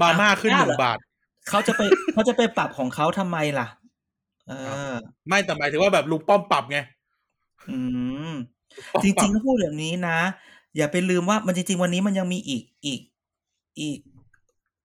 [0.00, 0.98] มาม่าขึ้นหนึ่งบาท
[1.48, 1.82] เขาจะไป
[2.12, 3.66] เขาจะไปปรับของเขาทำไมล่ะ
[4.48, 4.52] เอ
[4.90, 4.92] อ
[5.28, 6.78] ไม่แต่หมายถึงว่าแบบลุงป้อมปรับไง
[7.70, 7.78] อื
[8.32, 8.34] ม
[8.94, 10.18] ป้อมจปริงๆบถ้าพูดแบบนี้นะ
[10.76, 13.00] อย่าไปลืมว่ามันจริง ๆ วันนี้มันยังมีอีกอีก
[13.80, 13.98] อีก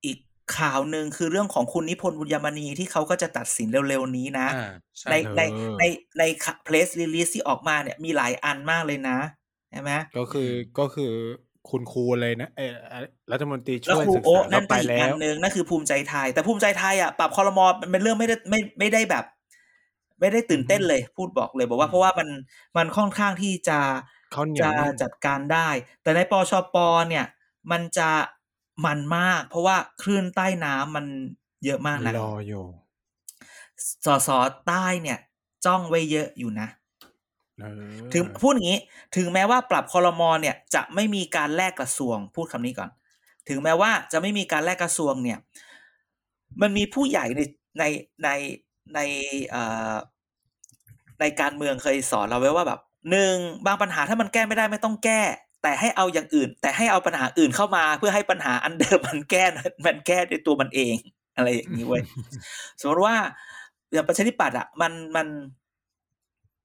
[0.06, 0.18] อีก
[0.58, 5.84] ข่าวหนึ่งคือเรื่องของคุณนิพนธ์บุญยมณีที่เขาก็จะตัดสินเร็วๆนี้นะอ่าใช่ในในเออใน
[6.20, 6.24] ใน
[6.66, 9.18] เพลสรีลีสที่ออกมาเนี่ยมีหลายอันมากเลยนะ
[9.72, 10.50] ใช่ไหมก็คือ
[10.80, 11.12] ก็คือ
[11.70, 12.74] คุณครูเลยนะเออ
[13.32, 19.24] รัฐมนตรีแล้วช่วยครูศึกโอ๊ษานั่ก็นไปไปอีกแล้อันวหนึ่งนั่นคือภูมิใจไทย แต่ภูมิใจไทยอะปรับคอรมอมันเป็นเรื่องไม่ได้ไม่ไม่ได้แบบ
[20.24, 22.30] ไม่ได้ตื่นเต้นเลย พูดบอกเลยบอกว่าเพราะว่ามัน
[22.78, 23.80] มันค่อนข้างที่จะ
[24.32, 25.70] เขาเหนียวจะแน่นจัดการได้
[26.02, 26.76] แต่ในปชป
[27.10, 27.26] เนี่ย
[27.72, 28.10] มันจะ
[28.86, 31.06] มันมาก เพราะว่าคลื่นใต้น้ำมัน
[31.66, 32.64] เยอะมากนะรออยู่
[34.06, 34.30] สส
[34.68, 35.20] ใต้เนี่ย
[35.66, 36.68] จ้องไว้เยอะอยู่นะ
[37.60, 38.80] เออถึงพูดอย่างนี้
[39.16, 42.90] ถึงแม้ว่าปรับคอรมอเนี่ย จะไม่มีการแลกกระทรวง พูดคำนี้ก่อน
[43.50, 45.40] ถึงแม้ว่าจะไม่มีการแลกกระทรวงเนี่ย
[46.62, 47.42] มันมีผู้ใหญ่ใน
[47.80, 47.84] ใน
[48.24, 48.30] ใน
[48.96, 49.00] ใน
[49.50, 49.94] เอ่อ
[51.20, 52.80] ในการเมืองเคยสอนเราไว้ว่าแบบ
[53.12, 55.22] หนึ่งบางปัญหาถ้ามันแก้ไม่ได้ไม่ต้องแก้
[55.64, 59.44] แต่ให้เอาอย่างอื่น แต่ให้เอาปัญหาอื่นเข้ามา เพื่อให้ปัญหาอันเดิมมันแก้
[59.86, 60.96] มันแก้ด้วยตัวมันเอง
[61.36, 62.04] อะไรอย่างนี้เว้ย
[62.80, 63.16] สมมติว่า
[63.94, 65.28] อย่างประชาธิปัตย์อะมันมัน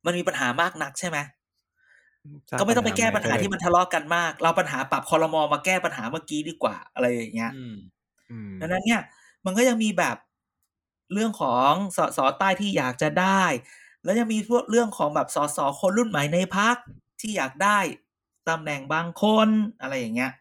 [0.06, 1.18] มันมีปัญหามากนักใช่ไหม
[2.48, 7.76] สร้างก็ไม่ต้องไปแก้ปัญหาใก็ที่มันทะเลาะกันมาก เราปัญหาปรับคอรมอมาแก้ปัญหาเมื่อกี้ดีกว่าอะไรอย่างเงี้ยอืม
[8.30, 9.00] อืมดังนั้นเนี่ย
[9.44, 10.16] มันก็ยังมีแบบ
[11.12, 13.42] เรื่องของสสใต้ที่อยากจะได้
[14.04, 16.76] แล้วยังมีพวกเรื่องของแบบสสคนรุ่นใหม่ในพัก
[17.20, 17.78] ที่อยากได้
[18.48, 19.48] ตำแหน่งบางคน
[19.80, 20.32] อะไรอย่างเงี้ย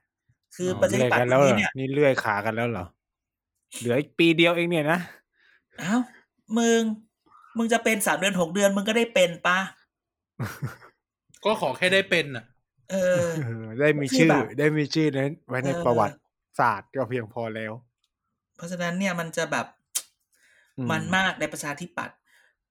[0.56, 2.86] คือประชาธิเลื่อยปัตกันย์แล้วเหรนี้อเนี่ยนี่เลื่อยขากันแล้วเหรอ
[3.80, 5.00] เหลืออีกปีเดียวเองเนี่ยนะ
[5.82, 6.02] อ้าว
[6.58, 6.82] มึง
[7.58, 9.60] มึงจะเป็นสามเดือนหกเดือนมึงก็ได้เป็นปะ
[11.46, 12.46] ก็ขอแค่ได้เป็นอะ
[12.92, 16.18] เออเออได้มีคือชื่อแบบได้มีชื่อนั้นไว้ในเออประวัติ
[16.60, 17.74] ศาสตร์ก็เพียงพอแล้ว
[18.56, 19.68] เพราะฉะนั้นเนี่ยมันจะแบบ
[20.78, 22.18] อืมมันมากในประชาธิปัตย์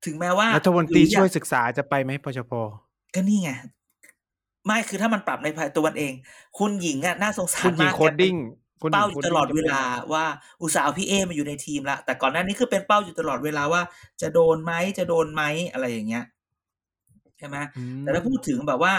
[0.05, 2.53] ถึงแม้ว่ารัฐมนตรีหออช่วยากศึกษาจะไปไหมปชป
[3.15, 3.51] ก็นี่ไง
[4.67, 6.13] ไม่คือถ้ามันปรับในภายตัวมันเอง
[6.59, 8.37] คุณหญิงอะน่าสงสารคุณหญิงมากโคดดิ้ง
[8.83, 9.83] คุณหญิงเป้าอยู่ตลอดโคดิ้งเวลา
[10.13, 10.25] ว่า
[10.63, 13.83] อุตส่าห์เอาพี่เอมาอยู่ในทีมละแต่ก่อนหน้านี้คือเป็นเป้าอยู่ตลอดเวลาว่า
[14.23, 16.25] จะโดนไหมจะโดนไหมอะไรอย่างเงี้ย
[17.39, 18.95] ใช่ไหมอืมแต่ถ้าพูดถึงแบบว่า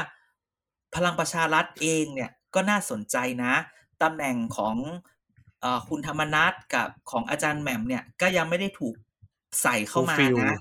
[0.95, 3.53] พลังประชารัฐเองเนี่ยก็น่าสนใจนะ
[4.03, 4.75] ตำแหน่งของ
[5.61, 8.95] เออคุณธรรมนัทกับของอาจารย์แหม่มเนี่ย ก็ยังไม่ได้ถูก
[9.61, 10.57] ใส่เข้ามา Fulfill นะ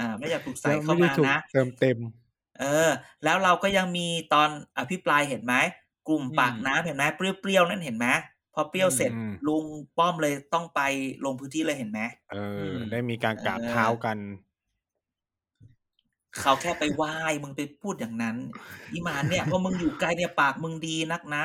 [0.00, 1.98] อ่าไม่อยากถูกใส่แล้วเข้าไม่ได้มาถูกนะเติมเต็ม
[2.60, 2.90] เออ
[3.24, 5.54] แล้วเราก็ยังมีตอนอภิปรายเห็นไหม
[6.08, 8.06] กลุ่มปากน้ำเห็นไหมเปรี้ยวๆนั่นเห็นไหม
[8.54, 9.64] พอเปรี้ยวเสร็จอืมลุง
[9.98, 10.80] ป้อมเลยต้องไป
[11.24, 12.00] ลงพื้นที่เลยเห็นไหม
[12.32, 14.18] เอออมได้มีการกราบเออเท้ากัน
[16.40, 18.36] เขาแค่ไปไหว้มึงไปพูดอย่างนั้น
[18.92, 21.44] อีหมานเนี่ยพอมึงอยู่ไกลเนี่ยปากมึงดีนักนะ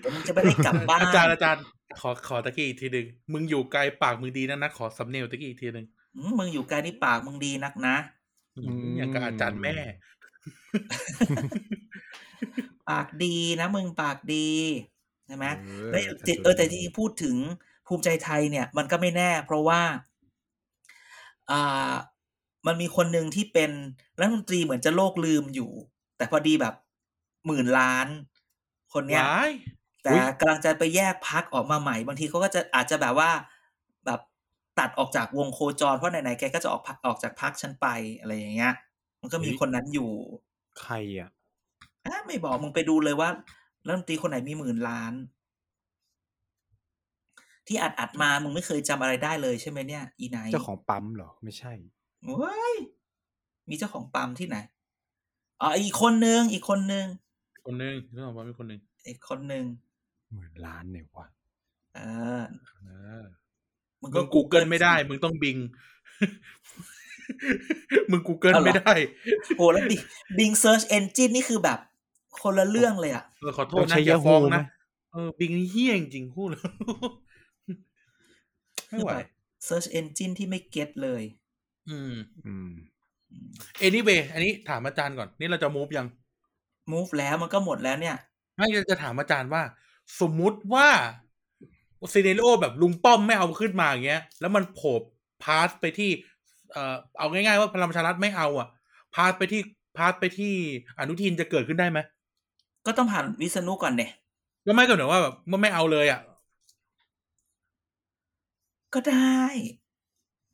[0.00, 1.64] เดี๋ยวมึงจะไม่ได้กลับบ้านอาจารย์อาจารย์
[2.00, 7.96] ขอขอตะกี้อีกทีหนึ่งมึงอยู่ไกลปากมึงดีนะนะขอสำเนียงตะกี้อีกทีหนึ่งอื มมึงอยู่ไกลนี่ปากมึงดีนักนะ
[8.96, 9.76] อย่างกับอาจารย์แม่
[12.90, 14.48] ปากดีนะมึงปากดี
[15.26, 17.36] ใช่ไหมเออแล้วจิตเออแต่จริงๆพูดถึง
[17.86, 19.80] ภูมิใจไทยเนี่ย มันก็ไม่แน่ เพราะว่า
[21.50, 21.92] อ่า
[22.66, 23.70] มันมีคนหนึ่งที่เป็น
[24.18, 25.70] รัฐมนตรีเหมือนจะโลกลืมอยู่
[26.16, 26.74] แต่พอดีแบบ
[27.46, 28.08] หมื่นล้าน
[28.92, 29.52] คนเนี้ยว้าย
[30.02, 33.42] แต่กำลังจะไปแยกพักออกมาใหม่ บางทีเขาก็จะอาจจะแบบว่าแบบ
[34.78, 37.86] ตัดออกจากวงโคจรเพราะไหนๆแกก็จะออกพักออกจากพักฉันไป
[38.20, 38.74] อะไรอย่างเงี้ย
[39.20, 40.10] มันก็มีคนนั้นอยู่
[40.80, 41.30] ใครอะ
[42.04, 43.28] อะไม่บอกมึงไปดูเลยว่า
[43.86, 45.12] รัฐมนตรีคนไหนมีหมื่นล้าน
[47.66, 51.72] ที่อัดอัดมามึงไม่เคยจำอะไรได้เลยใช่ไหมเนี่ย อีไนท์เจ้าของปั๊มเหรอ ไม่ใช่
[52.24, 52.74] เว้ย
[53.68, 54.56] มีเจ้าของปั๊มที่ไหน
[55.60, 57.06] อ๋ออีกคนนึงอีกคนนึง
[57.66, 59.64] คนหนึ่งเรื่องของว่ามีคนหนึ่งอีกคนนึง
[60.34, 61.26] หมื่นล้านเนี่ยวะ
[61.94, 62.00] เอ
[62.40, 62.42] อ
[62.84, 62.90] เอ
[63.22, 63.24] อ
[64.02, 65.58] มึงมึง Google ไม่ได้ มึงต้อง Bing
[68.10, 68.94] มึง Google ไม่ได้
[69.56, 69.82] โอ้แล้ว
[70.38, 71.78] Bing search engine นี่คือแบบ
[72.40, 74.64] คนละเรื่องเลยอะเออขอโทต้องใช้อย่า Yahoo ฟ้องไหมนะ
[75.12, 76.62] เออ Bing นี่เหี้ยจริงๆพูดแล้ว
[78.88, 79.10] ไม่ไหว
[79.64, 81.22] search engine ที่ไม่ get เลย
[81.90, 82.14] อืม
[82.46, 82.70] อืม
[83.86, 86.06] anyway อันนี้ถามอาจารย์ก่อน นี่เราจะ move ยัง
[86.92, 88.16] move แล้วมันก็หมดแล้วเนี่ย
[88.56, 89.62] ไม่จะจะถามอาจารย์ว่า
[90.20, 90.88] สมมุติว่า
[92.12, 94.94] ซีเนโอแบบลุงป้อมไม่เอาขึ้นมาอย่างเงี้ย แล้วมันโผล่
[95.42, 96.10] พาสไปที่
[96.72, 98.68] เอ่อเอาง่ายๆว่าพลังประชารัฐไม่เอาอะ
[99.14, 99.60] พาสไปที่
[99.96, 100.52] พาสไปที่
[100.98, 101.98] อนุทินจะเกิดขึ้นได้ไหม
[102.86, 104.10] ก็ต้องผ่านวิษณุก่อนเนี่ย
[104.66, 106.20] ก็ไม่ก็เหมือนว่าแบบมันไม่เอาเลยอะ
[108.94, 109.40] ก็ได้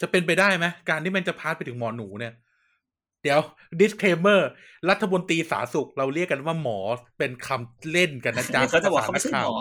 [0.00, 2.32] จะเป็นไปได้ไหมการที่มันจะพาสไปถึงหมอหนูเนี่ย
[3.22, 3.40] เดี๋ยว
[3.81, 4.40] disclaimer
[4.88, 6.78] รัฐมนตรีสาธารณสุขเราเรียกกันว่าหมอ
[7.18, 9.57] เป็นคำเล่นกันนะจ๊ะเดี๋ยวเขาจะบอกเขาไม่ใช่หมอ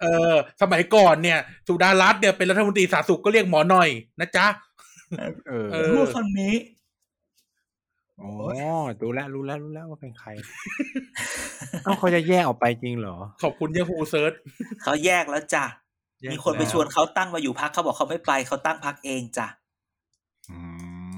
[0.00, 3.88] เออ สมัยก่อนเนี่ย สุดารัตน์เนี่ยเป็นรัฐมนตรีสาธารณสุขก็เรียกหมอหน่อย
[4.20, 4.46] นะจ๊ะ
[5.48, 6.54] เออเออพูดคนนี้
[8.20, 8.30] อ๋อ
[9.02, 10.28] ดูแล้วรู้แล้วรู้แล้วว่าเป็นใคร
[11.84, 14.32] เอ้าเขาจะแยกออกไปจริงเหรอ ขอบคุณย a ฮูเซิร์ช
[14.82, 15.64] เขาแยกแล้วจ้ะ
[16.32, 19.59] มีคนไปชวนเขาตั้งมาอยู่พักเขาบอกเขาไม่ไปเขาตั้งพักเองจ้ะอืม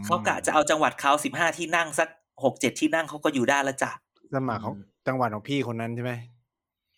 [0.05, 2.09] เขากะจะเอาจังหวัดเขาสิบห้าที่นั่งสัก
[2.45, 3.91] หกเจ็ดที่นั่งเขาก็อยู่ได้แล้วจ้ะ
[4.35, 4.75] สมัครของ
[5.07, 6.13] จังหวัดของพี่คนนั้นใช่ไหม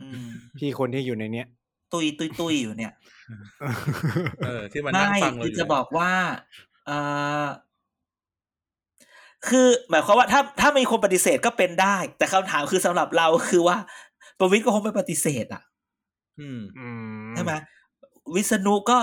[0.01, 1.47] อืมพี่คนที่อยู่ในเนี้ย
[1.93, 2.93] ตุยตุยตุยอยู่เนี่ย
[4.47, 6.11] เออที่มันนั่งไม่ฟังเราคืออยู่จะบอกว่า
[6.87, 6.91] เอ
[7.45, 7.47] อ
[9.49, 13.77] คือ หมายความว่าถ้าถ้ามีคนปฏิเสธก็เป็นได้ แต่คำถามคือสำหรับเราคือว่า
[14.39, 15.63] ประวิตรก็คงไม่ปฏิเสธ อะ
[16.41, 16.89] อืมอื
[17.25, 17.53] มใช่ไหม
[18.35, 18.99] วิษณุก็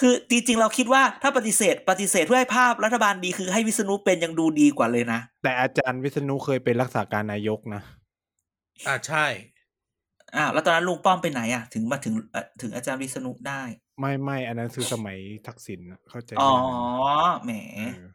[0.00, 7.82] คือจริงๆ เราคิดว่าถ้าปฏิเสธ ปฏิเสธเพื่อให้ภาพรัฐบาลดีคือให้วิษณุเป็นยังดูดีกว่าเลยนะ แต่อาจารย์วิษณุเคยเป็นรักษาการนายกนะ
[8.86, 9.26] อ่าใช่
[10.36, 13.62] อ้าวแล้วตอนนั้นลุงป้อมไปไหนอะ ถึงมาถึงเอ่อถึงอาจารย์วิษณุได้
[14.00, 16.54] ไม่ไม่อันนั้นคือสมัยทักษิณนะเข้าใจอ๋อ
[17.42, 18.08] ไหมแหมเออ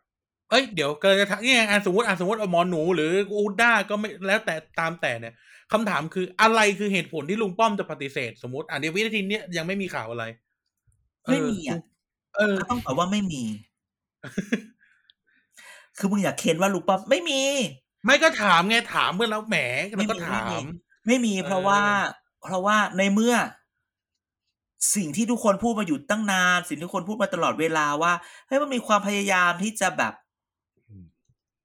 [0.49, 5.33] เอ้ยเดี๋ยวเกิดจะทักนี่ไงอะสมมติอะสมมติเอาหมอหนู หรืออูด้าก็ไม่แล้วแต่ตามแต่เนี่ย
[5.71, 10.25] คำถามคืออะไรคือเหตุผลที่ลุงป้อมจะปฏิเสธ สมมติอะในวินาทีเนี้ยยังไม่มีข่าวอะไร
[11.29, 11.79] ไม่มีอะ
[12.35, 13.43] เออก็ต้องตอบว่าไม่มี
[15.97, 17.41] คือมึงอยากเค้นว่าลุงป้อมไม่มี
[18.05, 19.57] ไม่ก็ถามไงถามเมื่อแล้วแหม
[19.95, 20.61] แล้วก็ถาม
[21.07, 21.81] ไม่มีเพราะว่า
[22.43, 23.35] เพราะว่าในเมื่อ
[24.95, 28.13] สิ่งที่ทุกคนพูดมาอยู่ตั้งนาน สิ่งที่ทุกคนพูดมาตลอดเวลาว่า
[28.47, 30.13] เฮ้ยมันมีความพยายามที่จะแบบ
[30.89, 31.05] อืม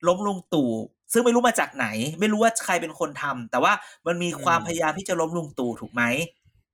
[0.07, 0.71] ล้มลุงตู่
[1.13, 1.87] ซึ่งไม่รู้มาจากไหน
[2.21, 3.73] ไม่รู้ว่าใครเป็นคนทำแต่ว่า
[4.07, 6.03] มันมีความอืมพยายามที่จะล้มลุงตู่ถูกไหม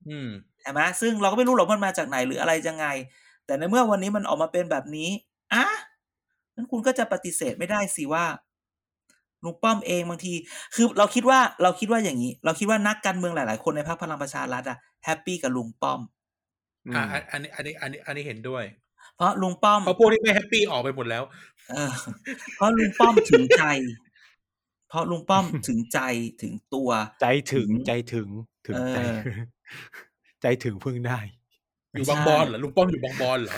[0.08, 0.30] อืม
[0.64, 2.86] ใช่ไหมซึ่งเราก็ไม่รู้หรอกมันมาจากไหนหรืออะไรยังไง
[3.46, 5.08] แต่ในเมื่อวันนี้มันออกมาเป็นแบบนี้
[5.54, 5.64] อะ
[6.54, 8.24] นั้นคุณก็จะปฏิเสธไม่ได้สิว่า
[9.44, 10.34] ลุงป้อมเองบางที
[10.74, 16.00] คือเราคิดว่าเราคิดว่าอย่างนี้ เราคิดว่านักการเมืองหลาย ๆ คนในพรรคพลังประชารัฐอะแฮปปี้กับลุงป้อม
[16.94, 18.64] อะอันอันนี้อันนี้อันนี้อันนี้เห็นด้วย
[19.16, 21.22] เพราะลุงป้อมเพราะพวกที่ไม่แฮปปี้ออกไปหมดแล้ว
[21.70, 21.92] เออ
[22.56, 23.64] เพราะลุงป้อมถึงใจ
[24.88, 26.00] เพราะลุงป้อมถึงใจ
[26.42, 26.90] ถึงตัว
[27.22, 28.28] ใจถึงถึงใจถึง
[28.66, 29.16] ถึงใจเออ
[30.44, 31.18] ใจถึงพึ่งได้
[31.92, 33.52] อยู่บางบอนเหรอลุงป้อมอยู่บางบอนเหรอ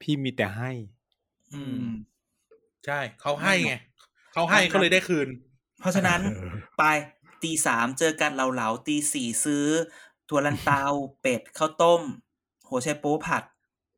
[0.00, 0.70] พี่มีแต่ให้
[1.54, 1.86] อืม
[2.86, 3.74] ใช่เขาให้ไง
[4.32, 5.28] เขาให้เขาเลยได้คืน
[5.80, 6.84] เพราะฉะนั้นเออไป
[7.42, 9.66] ตีสามเจอกันเหลาๆตีสี่ซื้อ
[10.28, 10.84] ถั่วลันเตา
[11.20, 12.02] เป็ดข้าวต้ม
[12.68, 13.42] หัวไชโป๊ผัด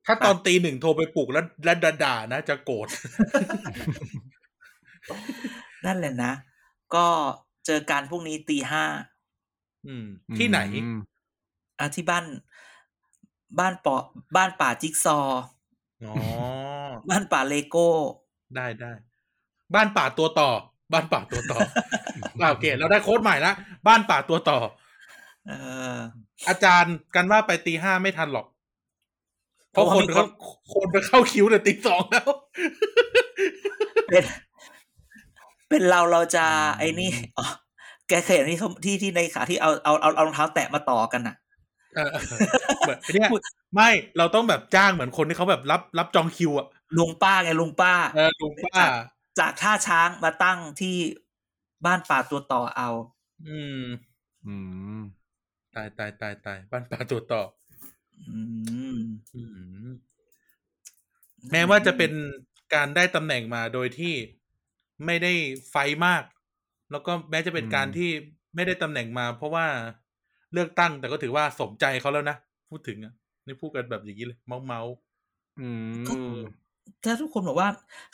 [0.07, 2.89] ถ้าตอนตีหนึ่งโทรไปปลุกแล้วแล้วด่าๆนะจะโกรธ
[5.87, 6.33] นั่นแหละนะ
[6.95, 7.07] ก็
[7.67, 8.85] เจอกันพรุ่งนี้ตีห้า
[9.87, 10.07] อืม
[10.39, 10.59] ที่ไหน
[11.81, 12.25] อืมอะที่บ้าน
[13.59, 13.97] บ้านปอ
[14.37, 15.43] บ้านป่าจิ๊กซอว์
[16.09, 16.15] อ๋อ
[17.11, 17.89] บ้านป่าเลโก้
[18.57, 18.93] ได้ได้
[19.75, 20.51] บ้านป่าตัวต่อ
[20.93, 21.59] บ้านป่าตัวต่อ
[22.41, 23.53] อ่าโอเคเราได้โค้ดใหม่ละ
[23.89, 24.59] บ้านป่าตัวต่อ
[25.47, 25.53] เอ
[25.95, 25.97] อ
[26.49, 28.47] อาจารย์กันว่าไปตีห้าไม่ทันหรอก
[29.73, 30.25] เพราะเพราะคว่านมีเขา
[30.73, 32.29] คนไปเข้าคิวแต่ตีสองแล้ว
[34.09, 34.25] เป็น
[35.69, 36.45] เป็นเราเราจะ
[36.79, 37.47] ไอ้นี่อ๋อ
[38.09, 41.37] แกเคยเห็นที่เขาที่ที่ในขาที่เอาเอาเอาเอารองเท้าแตะมาต่อกันอะ
[41.95, 42.09] เออ
[42.81, 43.29] เหมือนเนี่ย
[43.75, 46.67] ไม่เราต้องแบบจ้างเหมือนคนที่เขาแบบรับรับจองคิวอะ
[46.97, 48.79] ลุงป้าไงลุงป้าเออลุงป้า
[49.39, 50.97] จากท่าช้างมาตั้งที่
[51.87, 52.91] บ้านป่าตัวต่อเอา
[53.49, 53.83] อืม
[54.47, 54.55] อื
[54.99, 55.01] ม
[55.75, 57.43] ตายตายตายตายบ้านป่าตัวต่อ
[58.29, 58.41] อื
[58.95, 58.99] ม
[59.35, 59.43] อื
[59.87, 59.91] ม
[61.51, 62.13] แม้ว่าจะเป็น
[62.75, 64.15] การได้ตำแหน่งมาโดยที่
[65.07, 65.33] ไม่ได้
[65.71, 65.77] ไฟ
[66.07, 66.23] มาก
[66.91, 68.11] แล้วก็แม้จะเป็นการอืมที่
[68.55, 69.67] ไม่ได้ตำแหน่งมา เพราะว่า
[70.53, 72.37] เลือกตั้ง แต่ก็ถือว่าสมใจเขาแล้วนะ
[72.71, 73.13] พูดถึงอะ
[73.47, 74.81] นี่พูดกันแบบอย่างนี้เลย เมาเมา
[75.61, 75.69] อื
[76.33, 76.35] ม
[77.05, 77.69] ถ้าทุกคนบอกว่า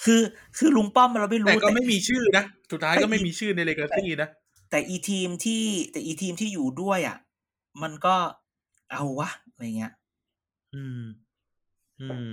[0.05, 0.21] คือ
[0.59, 4.29] คือลุงป้อมเราไม่ๆรู้แต่ก็ไม่มีชื่อนะสุดท้ายก็ไม่มีชื่อในเลกาซี่นะ
[4.71, 7.17] แต่อีทีมที่ แต่อีทีมที่อยู่ด้วยอะ
[7.83, 8.17] มันก็
[8.93, 9.93] เอาวะอะไรเงี้ย
[10.75, 11.03] อืม
[12.01, 12.33] อืม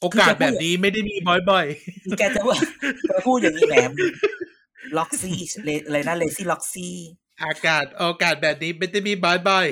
[0.00, 1.66] โอกาสแบบนี้ไม่ได้มีบ่อย
[2.04, 2.58] คือแกจะว่า
[3.08, 3.76] แกพูดอย่างนี้แหม
[4.96, 5.38] ล็อกซี่
[5.86, 9.66] อะไรนะเลซี่ล็อกซี่ๆ อากาศโอกาสแบบนี้ไม่ได้มีบ่อย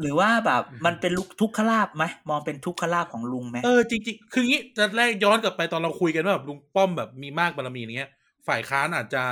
[0.00, 8.10] หรือว่าแบบมันเป็นลุกทุกขลาบไหมมองเป็นทุกขลาบของลุงไหมๆเออจริงๆคืองี้ตอนแรกย้อนกลับไปตอนเราคุยกันว่าแบบลุงป้อมแบบมีมากบารมีอย่างเงี้ย
[8.48, 9.22] ฝ่ายค้านอาจจะ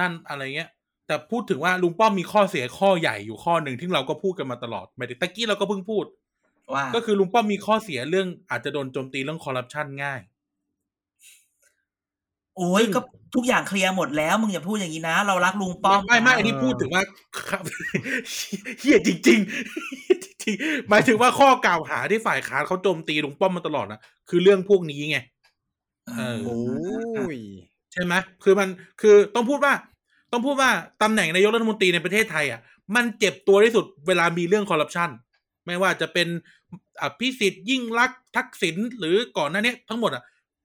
[0.00, 0.68] นั่นอะไรเงี้ย
[1.06, 6.04] แต่พูดถึงว่าลุงป้อมมีข้อเสียข้อใหญ่อยู่ข้อหนึ่งที่เราก็พูดกันมาตลอดหมายถึงตะกี้เราก็เพิ่งพูด
[6.74, 10.20] ว่าก็คือลุงป้อมมีข้อเสียเรื่องอาจจะโดนโจมตีเรื่องคอร์รัปชันง่าย
[12.56, 13.00] โอ้ยก็
[13.34, 17.02] ทุกอย่างเคลียร์หมดแล้ว มึงอย่าพูดอย่างนี้นะ เรารักลุงป้อมไม่ไม่อันนี้พูดถึงว่า
[17.48, 17.62] ครับ
[18.80, 25.18] เฮียจริงๆจริงๆหมายถึงว่าข้อกล่าวหาที่ฝ่ายค้านเขาโจมตีลุงป้อมมาตลอดนะคือเรื่องพวกนี้ไง
[26.08, 27.38] เออโอ้ย
[27.92, 28.68] ใช่ไหมคือมัน
[29.00, 29.74] คือต้องพูดว่า
[30.32, 30.70] ต้องพูดว่า
[31.02, 32.60] ตำแหน่งนายกรัฐมนตรีในประเทศไทยอะ
[32.94, 35.10] มันเจ็บตัวที่สุดเวลามีเรื่องคอร์รัปชัน
[35.66, 36.28] ไม่ว่าจะเป็น
[37.02, 40.22] อภิสิทธิ์ยิ่งรักษณ์ทักษิณหรือก่อนหน้านี้ทั้งหมดอะ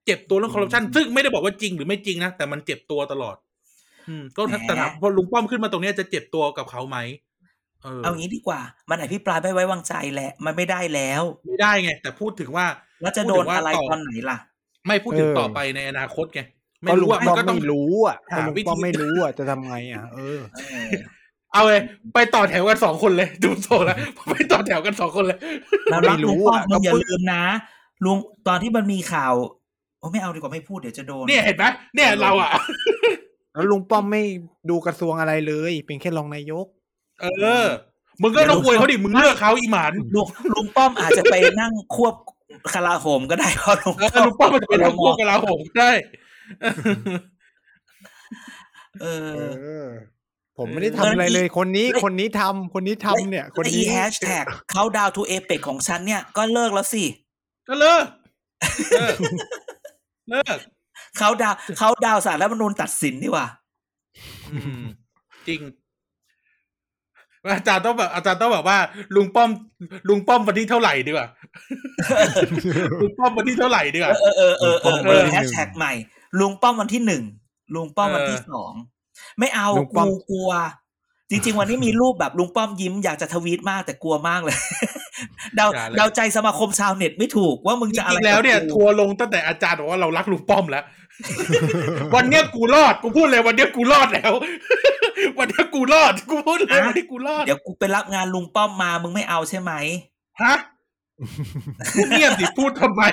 [0.09, 3.35] เจ็บตัวเรื่องคอร์รัปชันอืมซึ่งไม่ได้บอกว่าจริงหรือไม่จริงนะ แต่มันเจ็บตัวตลอด
[4.09, 6.97] อืม ก็ถ้าแหมแต่ถามพอลุงป้อมขึ้นมาตรงเนี้ยจะเจ็บตัวกับเขาไหม
[7.83, 12.65] เออเอางี้ดีกว่า มันอภิปรายไม่ไว้วางใจแหละ มันไม่ได้แล้ว ไม่ได้ไง แต่พูดถึงว่า
[13.01, 14.37] แล้วจะโดนอะไรตอนไหนล่ะ
[14.87, 16.41] ไม่พูดถึงเออต่อไปในอนาคตไง
[16.81, 20.89] ไม่ก็ลุรู้งว่าป้มัอนมก็ต้องไม่รู้อะหาก็ลุงวิธีป้อมไม่รู้อะจะทำไงอะเออเออ
[21.53, 21.81] เอาเลย
[22.13, 23.97] ไปต่อแถวกันสองคนเลย ดูโซแล้ว
[24.31, 25.39] ไปต่อแถวกันสองคนเลย
[25.91, 27.43] เรารักไม่รู้ลุงป้อมอะมึงอย่าก็เพิ่งลืมนะ
[28.05, 29.33] ลุงตอนที่มันมีข่าว
[29.99, 31.63] โอ้ไม่เอาดีกว่าไม่พูดเดี๋ยวจะโดน เนี่ยเห็นไหม
[31.95, 32.51] เนี่ยเราอะ
[33.53, 34.23] แล้วลุงป้อมไม่
[34.69, 36.65] ดูกระทรวงอะไรเลย เป็นแค่รองนายก
[37.21, 37.25] เอ
[37.63, 37.65] อ
[38.21, 42.15] มึงก็ต้องอวยเขาดิ มึงเลือกเขาอีหมานลุงลุงป้อมอาจจะไปนั่งควบ
[42.73, 45.91] คาราโหมก็ได้เพราะลุงเออลุงป้อมมันจะเป็นทั้งพวกกับเราผมได้
[49.01, 49.05] เอ
[49.61, 49.87] เอออ
[50.57, 57.03] ผมไม่ได้ทำอะไรเลยคนนี้เฮ้ยคนนี้ทำคนนี้ทำเนี่ย คนและอีนี้แฮชแท็กเขาดาวทูเอเปกของฉันเนี่ยก็เลิกแล้วสิ
[57.67, 58.05] ก็เลิก
[60.29, 60.59] เลิกเลิก
[61.17, 63.47] เขาดาวเขาดาวสารรัฐธรรมนูญตัดสินดีกว่า
[64.53, 64.83] อืม
[65.47, 65.61] จริง
[67.45, 68.77] อาจารย์ต้องแบบอาจารย์ต้องแบบว่า
[69.15, 69.49] ลุงป้อม
[70.09, 71.27] ลุงป้อมวันที่เท่าไหร่ดีกว่า
[73.01, 75.93] ลุงป้อมวันที่เท่าไหร่ดีกว่าเออเออเออเออลุงป้อมเออวันที่แฮหนึ่ชงแท็กใหม่
[76.39, 77.23] ลุงป้อมวันที่หนึ่ง
[77.75, 78.73] ลุงป้อมวันที่เออสอง
[79.39, 80.51] ไม่เอาลุงป้อกูมกลัว
[81.29, 84.57] จริง ๆ วันนี้มีรูปแบบลุงป้อมยิ้มอยากจะทวีตมากแต่กลัวมากเลย
[85.55, 90.83] เดาอย่าเลยเดาใจสมาคมชาวเน็ตไม่ถูกว่ามึงจจะอะไรริงๆแล้วเนี่ยกับกูทัวร์ลงตั้งแต่อาจารย์บอกว่าเรารักลุงป้อมแล้ว
[92.15, 94.33] วันเนี้ยกูรอดกูพูดเลยวันเนี้ยกูรอดแล้ว
[95.37, 99.71] วันเนี้ยกูรอดกูพูดเลยวันนี้กูรอดเดี๋ยวกูไปรับงานลุงป้อมมามึงไม่เอาใช่ไหม
[100.41, 100.55] ฮะ
[101.93, 103.03] พูดเงียบดิพูดทำไม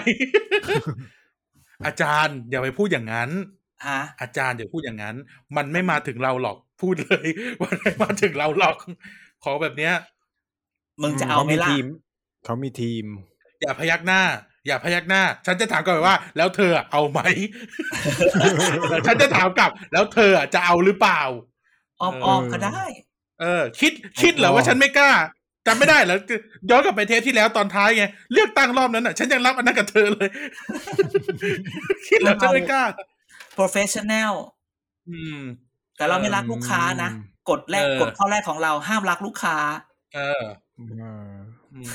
[1.87, 3.31] อาจารย์อย่าไปพูดอย่างนั้น
[3.87, 5.17] ฮะอาจารย์อย่าพูดอย่างนั้น
[5.57, 7.29] มันไม่มาถึงเราหรอก พูดเลย
[7.63, 8.77] มันไม่มาถึงเราหรอก
[9.45, 9.95] ขอแบบเนี้ย
[11.03, 11.87] มึงจะเอาไหมล่ะทีม
[12.45, 13.05] เขามีทีม
[13.61, 14.23] อย่าพยักหน้า
[14.67, 17.21] อย่าพยักหน้า ฉันจะถามกลับไปว่า แล้วเธออะเอาไหม
[19.07, 21.21] ฉันจะถามกลับ แล้วเธออะจะเอาหรือเปล่า
[22.01, 22.83] อ้อมเออ้ออมก็ได้
[23.41, 25.13] เออ คิดคิดเหรอว่าฉันไม่กล้า
[25.67, 26.19] จำไม่ได้เหรอ
[26.71, 30.29] ย้อนกลับไปเทปที่แล้วตอนท้ายไงเลือกตั้งรอบนั้นอะ ฉันยังรับอันนั้นกับเธอเลย
[32.09, 32.85] คิดเหรอฉันไม่กล้า
[33.59, 34.33] professional
[35.11, 35.41] อืม
[35.97, 39.57] แต่เราไม่รักลูกค้านะอืมกฎแรกเออกฎข้อแรกของเราห้ามรักลูกค้า
[40.15, 40.45] เออ
[41.01, 41.33] เออ
[41.73, 41.87] อืม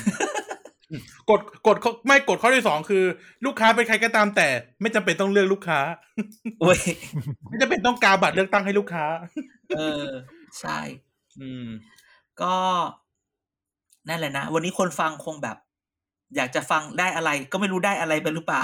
[1.30, 3.04] กฎกฎข้อไม่กฎข้อที่สองคือ
[3.44, 4.48] ลูกค้าเป็นใครก็ตามแต่
[4.80, 5.80] ไม่จำเป็นต้องเลือกลูกค้า
[6.60, 6.80] เว้ย
[7.48, 9.04] ไม่จำเป็นต้องกาบัตรเลือกตั้งให้ลูกค้า
[9.76, 10.04] เออ
[10.60, 10.78] ใช่
[11.40, 11.66] อืม
[12.42, 12.54] ก็
[14.08, 15.56] นั่นแหละนะ วันนี้คนฟังคงแบบ
[16.36, 18.62] อยากจะฟังได้อะไร ก็ไม่รู้ได้อะไรไปหรือเปล่า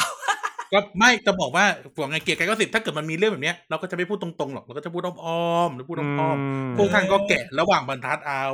[0.73, 1.65] ก็ไม่จะบอกว่า
[1.95, 8.47] พวกไงเกียร์กายก็สิบถ้าเกิดมันมีเรื่องแบบเนี้ยเราก็จะไม่พูดตรงๆหรอกเราก็จะพูดอ้อมๆหรือพูดอ้อมๆพวกท่านก็แกะระหว่างบรรทัดเอา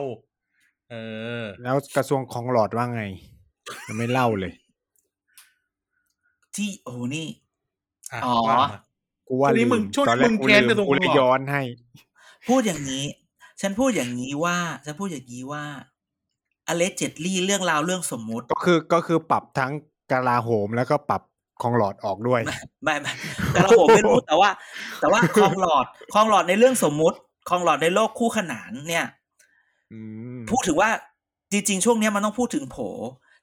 [0.90, 0.94] เอ
[1.40, 3.02] อ แล้วกระทรวงของหลอดว่าไง
[3.88, 4.52] ยังไม่เล่าเลย
[6.56, 7.26] ที่โอ้โหนี่
[8.12, 8.80] อะอ๋อว่ามา
[9.28, 11.62] กูว่าช่วงนี้มึงลืช่วงนี้ตอแรกมึงกูแค้นลืกระทรวงกูเลยของหลอดย้อนให้
[12.48, 13.04] พูดอย่างนี้
[13.60, 15.64] ฉันพูดอย่างนี้ว่าฉันพูดอย่างนี้ว่า
[16.68, 19.72] อเลเจดลี่เรื่องราวเรื่องสมมุติ ก็คือก็คือปรับทั้ง
[20.12, 21.22] กลาโหมแล้วก็ปรับ
[21.64, 22.40] ของหลอดออกด้วย
[22.84, 23.12] ไม่ไม่
[23.52, 24.50] แต่เราผมไม่รู้แต่ว่า
[25.00, 27.16] แต่ว่าคลองหลอดคลองหลอดในเรื่องสมมุติ
[27.48, 29.06] คลองหลอดในโลกคู่ขนานเนี่ย
[29.92, 30.00] อื
[30.36, 30.90] มพูดถึงว่า
[31.52, 32.76] จริงๆช่วงเนี้ยมันต้องพูดถึงโผ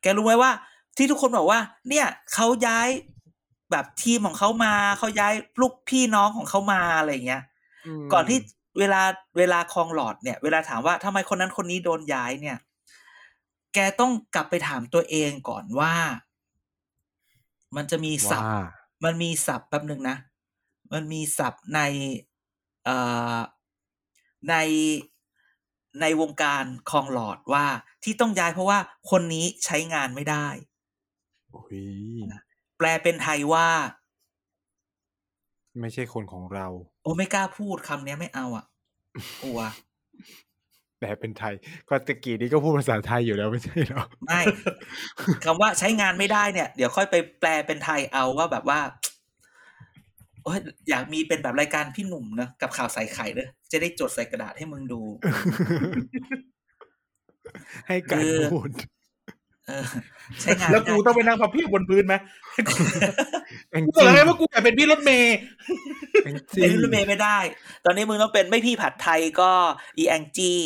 [0.02, 0.52] แกรู้ไหมว่า
[0.98, 1.60] ที่ทุกคนบอกว่า
[1.90, 2.90] เนี่ยเขาย้าย
[3.72, 7.44] แบบทีมของเขามาเขาย้ายลูกพี่น้องของเขามาอะไรอย่างเงี้ย
[8.02, 8.38] มก่อนที่
[8.80, 9.02] เวลา
[9.38, 12.58] เวลาคลองหลอดเนี่ย เวลาถามว่าทำไมคนนั้นคนนี้โดนย้ายเนี่ย
[13.74, 15.94] แกต้องกลับไปถามตัวเองก่อนว่า
[17.76, 18.60] มันจะมีศัพท์ว่า
[19.04, 20.18] มันมีศัพท์แป๊บหนึ่งนะ
[20.94, 21.80] มันมีศัพท์ใน
[22.86, 22.98] เอ่
[23.36, 23.38] อ
[24.50, 24.56] ใน
[26.02, 27.66] ในวงการคลองหลอดว่า
[28.04, 28.80] ที่ต้องย้ายเพราะว่า
[29.12, 30.48] คนนี้ใช้งานไม่ได้
[31.52, 31.80] โอ้ย
[32.78, 33.68] แปลเป็นไทยว่า
[35.80, 36.68] ไม่ใช่คนของเรา
[37.02, 38.66] โอ้ไม่กล้าพูดคำเนี้ยไม่เอาอะ
[39.44, 39.60] กลัว
[41.02, 41.54] แต่เป็นไทย
[41.90, 44.42] ก็ตะกี้นี้ก็พูดภาษาไทยอยู่แล้วไม่ใช่เหรอไม่
[45.46, 48.80] คำว่าใช้งานไม่ได้เนี่ย เดี๋ยวค่อยไปแปลเป็นไทยเอาว่าแบบว่า
[50.44, 55.02] โอ้ยอยากมีเป็นแบบรายการพี่หนุ่มนะกับข่าวใส่ไข่เด้อจะได้จดใส่กระดาษให้มึงดู
[57.88, 59.01] ให้การคือพูดเออ
[60.42, 62.16] ใช้งานแล้วไม่กูได้ต้องไปนั่งพับเพียบบนพื้นไหม
[63.72, 65.36] แองกูบอกจี้แล้วไงว่ากูอยากเป็นพี่รถเมย์
[66.24, 67.38] แองจี้เป็นรถเมย์ไม่ได้
[67.86, 69.52] ตอนนี้มึงต้องเป็นไม่พี่ผัดไทยก็
[69.98, 70.60] อีแองจี้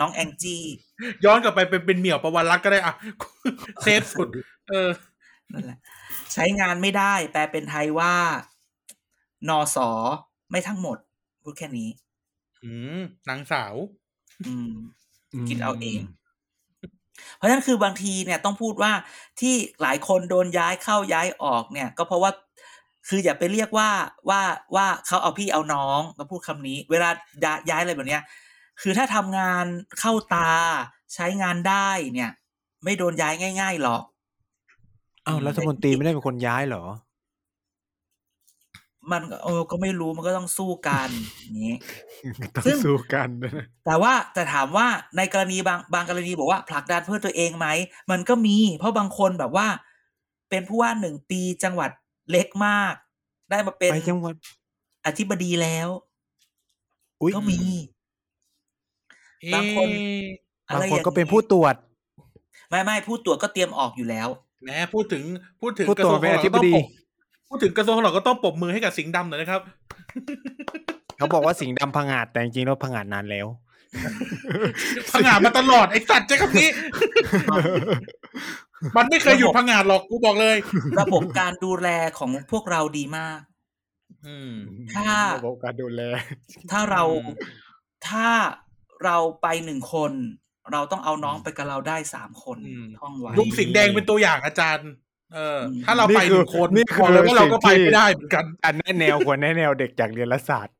[0.00, 0.62] น้องแองจี้
[1.24, 2.94] ย้อนกลับไปเป็นเป็นเหมี่ยวประวันรักก็ได้อะ
[3.82, 4.28] เซฟสุด
[4.68, 4.90] เออ
[5.52, 5.78] นั่นแหละ
[6.32, 8.14] ใช้งานไม่ได้ แปลเป็นไทยว่า
[9.48, 9.90] นอสอ
[10.50, 10.98] ไม่ทั้งหมด
[11.42, 11.88] พูดแค่นี้
[12.64, 13.74] อืมนางสาว
[14.46, 14.70] อืม
[15.48, 16.00] คิดเอาเอง
[17.34, 18.92] เพราะฉะนั้นคือบางทีเนี่ยต้องพูดว่า
[19.40, 22.30] ที่หลายคนโดนย้ายเข้าย้ายออกเนี่ยก็เพราะว่า
[23.08, 23.90] คืออย่าไปเรียกว่า
[24.28, 24.40] ว่า
[24.74, 27.10] ว่าเขาเอาพี่เอาน้องก็พูดคำนี้ เวลา
[27.44, 28.22] ย้ายย้ายอะไรแบบเนี้ย
[28.82, 29.64] คือถ้าทำงาน
[30.00, 30.50] เข้าตา
[31.14, 32.30] ใช้งานได้เนี่ย
[32.84, 34.02] ไม่โดนย้ายง่าย ๆหรอก
[35.26, 36.84] อ้าวรัฐมนตรีไม่ได้เป็นคนย้ายเหรอ
[39.12, 41.08] มันก็เออก็ไม่รู้มันก็ต้องสู้กัน
[41.40, 41.76] อย่างนี้
[42.54, 44.86] ต้องซึ่งสู้กันนะแต่ว่าแต่ถามว่า
[45.16, 47.66] ในกรณีบางบางกรณีบอกว่าผลักดันเพื่อตัวเองไหม
[48.10, 49.66] มันก็มี เพราะบางคนแบบว่า
[50.50, 51.90] เป็นผู้ว่าหนึ่งปีจังหวัด
[52.30, 52.94] เล็กมาก
[53.50, 54.34] ได้มาเป็นไปจังหวัด
[55.06, 55.88] อธิบดีแล้ว
[57.20, 57.60] อุ้ยก็มี
[59.54, 59.88] บางคน
[60.66, 61.74] เอ๊ะบางคนก็เป็นผู้ตรวจ
[62.68, 64.28] ไม่ไม่ผู้ตรวจก็เตรียมออกอยู่แล้ว
[64.62, 65.22] แหมพูดถึง
[65.60, 66.86] พูดถึงผู้กระตรทรววจงเป็นขอองธิเราบก็ต้องดีปรบ
[67.48, 69.60] พูดถึงกระทรวงของเราก็ต้องปรบมือให้กับสิงห์ดำหน่อยนะครับ
[71.18, 73.46] เขาบอกว่าสิงห์ดำพังอาจแต่จริงๆแล้วพังอาจนานแล้ว
[75.10, 76.70] พังงาดมาตลอดไอ้สัตว์ใช้คำนี้
[78.96, 80.56] มันไม่เคยหยุดพังงาดหรอกกูบอกเลย
[81.00, 81.88] ระบบการดูแล
[82.18, 83.40] ของพวกเราดีมาก
[84.26, 84.52] อืม
[84.94, 86.02] ถ้าระบบการดูแล
[86.70, 87.36] ถ้าเราอืม
[88.08, 88.28] ถ้า
[89.04, 90.12] เราไปหนึ่งคน
[90.72, 94.90] เราต้องเอาน้องไปกับเราได้สามคนอืมท่องไว้ลุงสิงห์แดงเป็นตัวอย่างอาจารย์
[95.34, 100.76] เอออืมถ้าเราไปหนึ่งคนนี่คือบอกเลยว่าเราก็ไปสิ่งที่ไม่ได้เหมือนกัน อันแน่แนวควรแน่แนวเด็กจากเรียนรัฐศาสตร์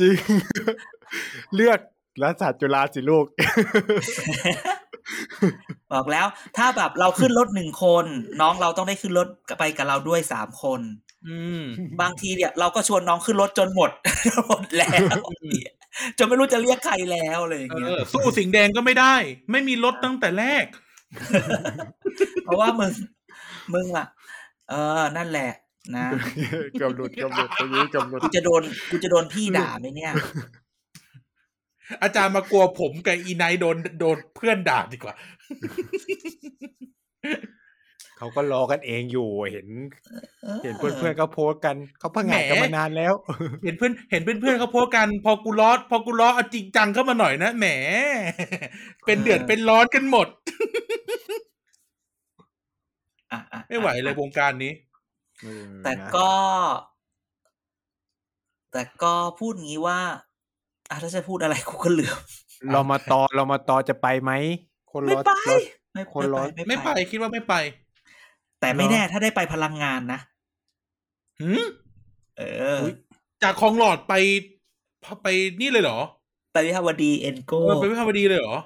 [0.00, 0.16] จริง
[1.54, 1.78] เลือก
[2.22, 3.26] รัฐศาสตร์จุฬาสิลูก
[5.92, 6.26] บอกแล้ว
[6.56, 8.04] ถ้าแบบเราขึ้นรถหนึ่งคน
[8.40, 9.28] น้องเราต้องได้ขึ้นรถ
[9.58, 10.80] ไปกับเราด้วยสามคน
[11.28, 11.64] อืม
[12.00, 13.90] บางทีเนี่ยเราก็ชวนน้องขึ้นรถจนหมด
[14.48, 15.16] หมดแล้ว
[16.18, 19.14] จนไม่รู้จะเรียกใครแล้วอะไรอย่างเอเงี้ยอสู้สิงห์แดงก็ไม่ได้
[19.50, 20.64] ไม่มีรถตั้งแต่แรก
[22.44, 22.92] เพราะว่ามึง
[23.74, 24.06] มึงอะ
[24.68, 25.50] เออ นั่นแหละ
[25.96, 26.06] นะ
[26.80, 30.12] กำหนดกำหนดตรงนี้กำหนดกูจะโดนกูจะโดนพี่ด่าไหมเนี่ย
[32.02, 35.14] อาจารย์มากลัวผมกับอีไนโดนโดนเพื่อนด่าดีกว่า
[38.18, 39.68] เขาก็รอกันเองอยู่เห็น
[40.64, 43.14] เห็นเพื่อนๆก็โพสต์กันเขาพังงาดกันแหมมานานแล้ว
[43.64, 47.66] เห็นเพื่อนเห็นเพื่อนๆเขาโพสต์กัน พอกูล้อพอกูล้อเอาจริงจังเข้ามาหน่อยนะแหม
[49.06, 50.26] เป็นเดือดเป็นร้อนกันหมด
[53.32, 54.72] อะอะไม่ไหวเลยวงการนี้
[55.84, 56.30] แต่ก็
[58.72, 59.98] แต่ก็พูดงี้ว่า
[60.90, 62.18] อะถ้าจะพูดอะไรกูก็เหลือม
[62.72, 64.32] เรามาตอเรามาตอจะไปไหม
[64.92, 65.56] คนไม่รอไปรอ
[65.92, 67.54] ไม่คนร้อนไม่ไปคิดว่าไม่ไป
[68.60, 70.20] แต่ไม่เหรอแน่ถ้าได้ไปพลังงานนะ
[71.40, 71.64] หืม
[72.38, 72.42] เอ
[72.78, 72.80] อ
[73.42, 74.14] จากคลองหลอดไป
[75.22, 75.28] ไป
[75.60, 75.98] นี่เลยเหรอ
[76.52, 78.56] ไปวิภาวดีเอ็นโกเออไปวิภาวดีเลยเหรอ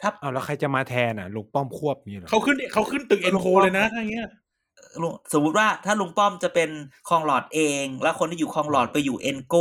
[0.00, 4.28] ถ้าเอาแล้วใครจะมาแทนอะลุงป้อมควบนี่เหรอเขาขึ้นเขาขึ้นตึก EnCo เลยนะอย่างเงี้ย
[5.02, 6.70] ลุงสมมติว่าถ้าลุงป้อมจะเป็น
[7.08, 9.54] คลองหลอดเอง แล้วคนที่อยู่คลองหลอดไปอยู่ EnCo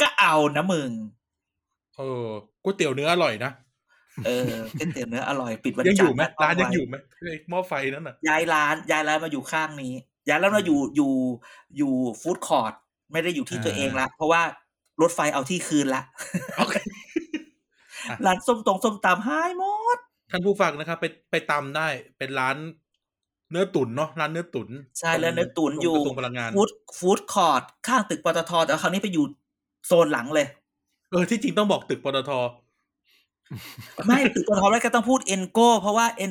[0.00, 0.90] ก็เอานะมึง
[1.96, 2.24] เออ
[2.62, 3.50] ก๋วยเตี๋ยวเนื้ออร่อยนะ
[4.26, 9.94] เออเป็นเตี๋ยวเนื้ออร่อยปิดวันจันทร์ยังอจันยู่ไหมนะร้านยังไว้อยู่ไหมไอ้หม้อไฟนั่นน่ะย้ายร้านย้ายร้านมาอยู่ข้างนี้
[10.28, 11.12] ย้ายร้านมาอยู่อยู่
[11.76, 12.72] อยู่ food court
[13.12, 14.42] ไม่ได้อยู่ที่ตัวเองละเพราะว่า
[15.02, 16.02] รถไฟเอาที่คืนละ
[16.56, 16.76] โอเค
[18.26, 19.64] ร้านส้มตรงส้มตำหายหม
[19.96, 19.98] ด
[20.30, 22.56] ท่านผู้ฟังนะครับ ไปไปตำได้เป็นร้าน
[23.50, 24.68] เนื้อตุ๋นเนาะร้านเนื้อตุ๋น
[24.98, 29.24] ใช่แล้วเนื้อตุ๋นอยู่กระทรวงพลังงานฟู้ดฟู้ดคอร์ทข้างตึกปตทแต่คราวนี้ไปอยู่
[29.86, 30.46] โซนหลังเลย
[31.10, 32.30] เออที่จริงต้องบอกตึกปตท
[34.06, 36.30] ไม่ตึกปตทแล้วก็ต้องพูดเอ็นโกเพราะว่าเอ็น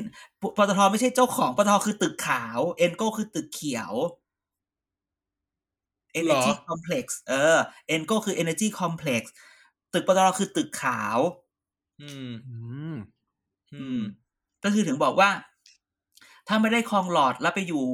[0.58, 3.94] ปตทไม่ใช่เจ้าของปตทคือตึกขาวเอ็นโกคือตึกเขียว
[6.20, 7.58] Energy Complex เออ
[7.88, 9.24] เอ็นโกคือ Energy Complex
[9.94, 11.18] ตึกปตทคือตึกขาว
[12.02, 12.58] อืมอื
[12.94, 12.96] ม
[13.74, 14.00] อืม
[14.64, 15.30] ก็คือถึงบอกว่า
[16.48, 17.86] ถ้าไม่ได้คลองหลอดแล้วไปอยู่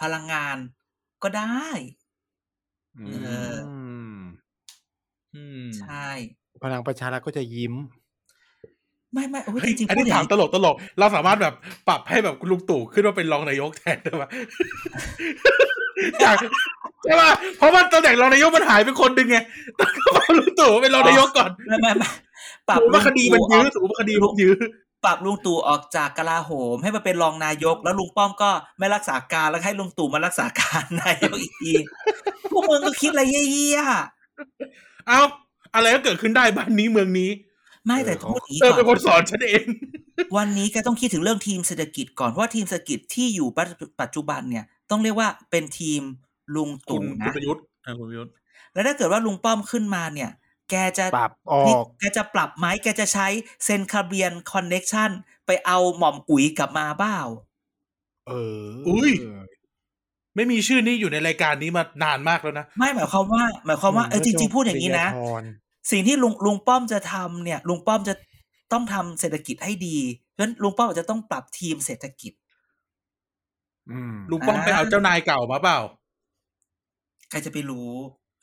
[0.00, 0.56] พลังงาน
[1.22, 1.66] ก็ได้
[2.98, 3.56] อืเออ
[4.16, 4.20] ม
[5.34, 6.08] อืมใช่
[6.62, 7.74] พลังประชารัฐก็จะยิ้ม
[9.14, 11.54] ไม่ไม่โอ้ยเฮ้จยริงๆอันพูดนี้อย่าถางมนี้ตลกตลกเราสามารถแบบ
[11.88, 14.24] ปรับให้แบบคุณลุงตู่ขึ้นมาเป็นรองนายกแทนได้ไหม
[16.22, 16.36] จาก
[17.04, 19.36] ใช่ป่ะเพราะว่าตำแหน่งรองนายกมันหายไปคนหนึ่งไง
[19.78, 22.08] ต้องเอาลุงตู่เป็นรองนายกก่อนไม่ไม่ไม่
[22.68, 24.54] ปรับสมมติว่าคดีมันยื้อลุงสมตู่มติว่าคดีมันยื้อ
[25.04, 31.72] ปรับลุงตู่ออกจากกลาโหม ให้มาเป็นรองนายก แล้วลุงป้อมก็ไม่รักษาการแล้วให้ลุงตู่มารักษาการนายกอีกที
[32.50, 33.82] พวกมึงก็คิดอะไรเยี่ย
[35.08, 35.20] เอ้า
[35.74, 37.53] อะไรก็เกิดขึ้นได้บ้านนี้เมืองนี้ๆ
[37.86, 39.64] ไม่แต่เออพูดอย่างนี้เธอก่เป็นคอนนสอนฉันเอง
[40.36, 43.48] วันนี้แกต้องคิดถึงเรื่องทีมเศรษฐกิจก่อนเพราะว่าทีมเศรษฐกิจที่อยู่
[44.00, 46.02] ปัจจุบันเนี่ย ต้องเรียกว่าเป็นทีม
[46.54, 48.32] ลุงคุตู่ณคุณนะประยุทธ์อ่าคุณประยุทธ์
[48.72, 50.30] แล้วถ้าเกิดว่าลุงป้อมขึ้นมาเนี่ย
[50.70, 53.26] แกจะปรับออกแกจะปรับไหมแกจะใช้
[53.64, 55.10] เซนต์คาเบรียล connection
[55.46, 57.18] ไปเอาหม่อมอุ๋ยกลับมาเปล่า
[58.28, 58.32] เอ
[58.64, 59.10] อ อุ้ย
[60.36, 65.44] ไม่มีชื่อนี้อยู่ในรายการนี้มานานมากแล้วนะ ไม่หมายความว่า หมายความว่าเออจริงๆพูดอย่างนี้นะปริญญาธร
[65.90, 68.14] สิ่งที่ลุงลุงป้อมจะทำเนี่ย ลุงป้อมจะ
[68.72, 69.96] ต้องทำเศรษฐกิจให้ดี
[70.32, 72.32] เพราะฉะนั้นลุงป้อมอาจจะต้องปรับทีมเศรษฐกิจ
[73.90, 75.78] อืมลุงป้อมไปเอาเจ้านายเก่ามาเปล่า
[77.30, 77.90] ใครจะไปรู้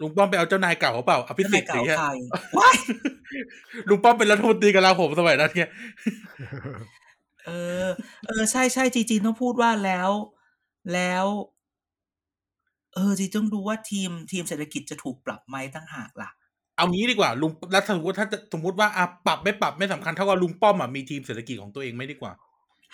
[0.01, 2.09] ลุงป้อมไปเอาเจ้านายเก่าเขาเปล่าอภิเจ้าสินาทยธิ์เก่าอย่างเงี้ยใคร
[2.57, 2.77] ว้าย
[3.89, 5.63] ลุงป้อมเป็นรัฐมนตรีกลาโหมสมัยนั้นไง
[7.45, 7.51] เอ
[7.85, 7.87] อ
[8.25, 10.09] เออใช่ใช่จริงๆต้องพูดว่าแล้ว
[10.93, 11.25] แล้ว
[12.93, 16.29] เออจริงๆต้องดูว่าทีมทีมเศรษฐกิจจะถูกปรับไหมตั้งหากล่ะ
[16.81, 22.33] เอางี้ดีกว่าลุงแล้วสมมติถ้าจะสมมติว่าอะปรับไม่ปรับไม่สำคัญเท่ากับลุงป้อมอะมีทีมเศรษฐกิจของตัวเองไหม่ดีกว่า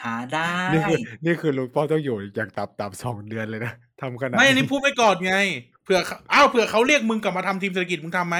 [0.03, 5.35] หาได้ นี่คือนี่คือลุงป้อมต้องอยู่อย่างต่ำๆสองเดือนเลยนะทำขนาดไม่อันนี้พูดไปก่อนไง
[5.83, 8.37] เผื่อเขาอ้าวเผื่อเขาเรียกมึงกลับมาทำทีมเศรษฐกิจมึงทำไหม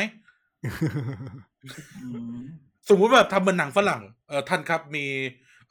[2.04, 2.40] อืม
[2.90, 5.06] สมมุติแบบทำเหมือนหนังฝรั่งเออท่านครับมี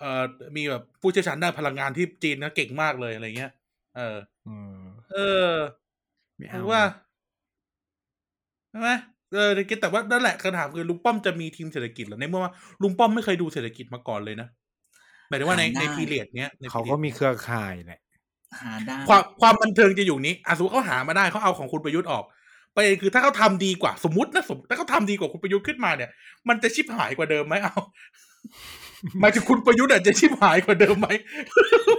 [0.00, 0.22] เอ่อ
[0.56, 3.52] มีแบบผู้เชี่ยวชาญด้านพลังงานที่จีนนะเก่งมากเลยอะไรเงี้ย
[3.96, 4.80] เออเออ
[5.12, 5.18] เอ
[5.50, 5.52] อ
[6.36, 6.82] ไม่คืเอาอว่า
[8.70, 8.88] ใช่ไหม
[9.36, 14.48] เออแต่ว่านั่นแหละคำถามคือลุงป้อมจะมีทีมเศรษฐกิจเหรอในเมื่อว่าลุงป้อมไม่เคยดูเศรษฐกิจมาก่อนเลยนะ
[15.28, 18.00] หมายถึงว่าในในพีเรียดเนี้ยในเขา period ก็มีเครือข่ายแหละ
[18.60, 22.24] หาได้ความความบันเทิงจะอยู่นี้อะสมมติเขาหามาได้เขาเอาของคุณประยุทธ์ออก
[22.74, 26.10] ประเด็นคือถ้าเขาทำดีกว่าสมมตินะสมมติถ้าเขาทำดีกว่าคุณประยุทธ์ขึ้นมาเนี่ย
[26.48, 27.76] มันจะชิบหายกว่าเดิมไหมเอา
[29.20, 31.08] หมายถึงคุณประยุทธ์อาจจะชิบหายกว่าเดิมไหม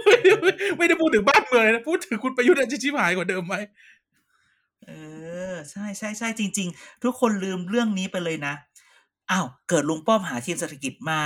[0.04, 0.32] ไม่ได้
[0.78, 3.54] ไม่ได้พูดถึงบ้านเมืองเลยนะพูดถึงคุณประยุทธ์อาจจะชิบหายกว่าเดิมไหม
[4.88, 4.92] เอ
[5.52, 8.54] อ ใช่ใช่ใช่จริง ๆ ทุกคนลืมเรื่องนี้ไปเลยนะ
[9.30, 11.22] อ้าวเกิดลุงป้อมหาทีมเศรษฐกิจมา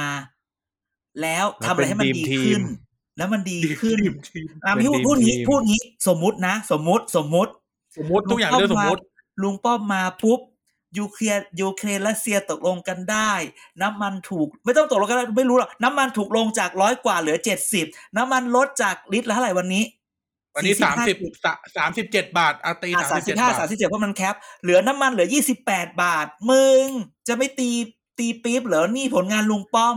[1.22, 2.62] แล้วทำอะไรให้มันดีขึ้น
[3.16, 7.52] แล้วมันดีขึ้นทีมทีมอะพี่พูดพูดงี้พูดงี้ สมมุตินะ สมมุติสมมุติ
[7.96, 9.02] สมมติทุกอย่างเรื่องสมมติ
[9.42, 10.40] ลุงป้อมมาปุ๊บ
[10.98, 13.32] ยูเครนยูเครนรัสเซียตกลงกันได้
[13.82, 17.86] น้ำมันถูก ไม่ต้องตกลงกันได้ไม่รู้หรอกน้ำมันถูกลงจากร้อยกว่าเหลือเจ็ดสิบ
[18.16, 19.84] น้ำมันลดจากลิตรละเท่าไหร่วันนี้
[20.55, 21.16] วันนี้สามสิบ
[21.76, 26.84] สามสิบเจ็ดบาทอาตีอะสาสามมสิสิบบเจ็ดห้าบาทสามสิบเจ็ดเพราะมัน cap เหลือน้ำมันเหลือยี่สิบแปดบาท มึง
[27.28, 27.70] จะไม่ตี
[28.18, 29.96] ตีปี๊บเหรอนี่ผลงานลุงป้อม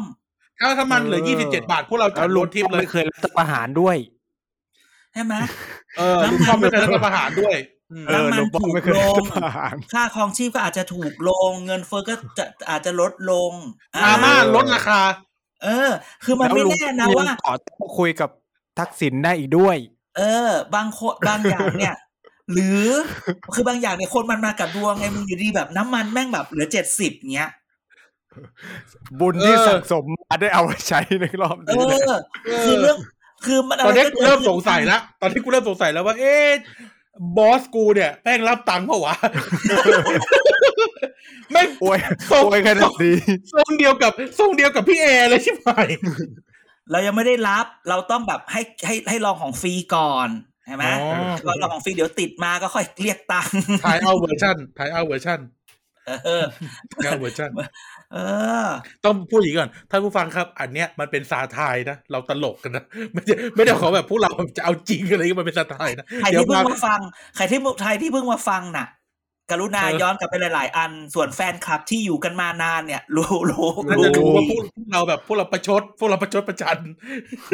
[0.59, 3.97] ถ้าถ้ามันเหลือยี่สิบเจ็ดบาท พวกเราจัแล้ดวรลุงถทิปป้อมเลยไม่เคยรัฐประหารด้วย
[5.13, 5.33] ใช่ไหม
[5.97, 7.55] เออลุงป้อมไม่เคยรัฐประหารด้วย
[7.91, 13.51] อืมเออน้ำมันลุงป้อมถูกไม่เคยลรังฐประหารค่าครองชีพก็อาจจะถูกลง เงินเฟ้อก็จะอาจจะลดลง
[13.95, 15.01] อาม่าเออลดราคา
[15.63, 15.89] เออ
[16.23, 17.53] คือมันไม่แน่นะว่าขอ
[17.99, 18.29] คุยกับ
[18.79, 19.77] ทักษิณได้อีกด้วย
[20.17, 21.95] เออ บางคนบางอย่างเนี่ย
[22.53, 22.85] หรือ
[23.53, 27.51] คือบางอย่างเนี่ยคนมันมากับดวงไงมึงอยู่ดีแบบน้ำมันแม่งแบบเหลือเจ็ดสิบเงี้ย
[29.19, 32.19] บุญที่เออสะสมมาได้เอาไว้ใช้ในรอบเอนี้เลยอ
[32.65, 32.97] คือเรื่อง
[33.45, 36.49] คือมันตอนนี้ะไรกูเริ่มสงสัยแล้วตอนนี้กูเริ่มสงสัยแล้วว่า เอ๊ะ
[37.37, 39.15] บอสกูเนี่ยแม่งรับตังค์เปล่าวะ
[41.51, 41.99] แม่งโอ้ย
[42.31, 43.15] ทรงโอ้ยขนาดนี้
[43.53, 45.69] ทรงเดียวกับทรงเดียวกับพี่แอร์เลยใช่ไหม
[46.91, 50.29] เรายังไม่ได้รับ เราต้องแบบให้ให้ให้ลองของฟรีก่อน
[50.65, 50.85] ใช่ไหม
[51.45, 53.55] ก่อนลองของฟรีเดี๋ยวติดมาก็ค่อยเรียกตังค์
[53.85, 55.39] try out version try out version
[56.25, 56.43] เออ
[56.93, 57.49] try out version
[58.13, 58.17] เอ
[58.65, 58.67] อ
[59.05, 62.83] ต้องพูดอย่างนี้ก่อนท่านผู้ฟังครับ อันเนี้ยมันเป็น satire นะ เราตลกกันนะ
[63.13, 66.99] ไม่ใช่ไม่ได้ขอแบบพวกเราจะเอาจริงอะไรอย่างเงี้ยมันเป็น satire นะใครเดี๋ยวที่เพิ่มางมาฟัง
[67.35, 68.87] ใครที่ใครที่เพิ่งมาฟังน่ะ
[69.51, 76.79] กรุณาเออย้อนกลับไปหลาย ๆ อันส่วนแฟนคลับที่อยู่กันมานานเนี่ยรู้รู้น่ารู้จะรู้ว่าพวกพวกเราแบบพวกเราประชด พวกเราประชดประชัน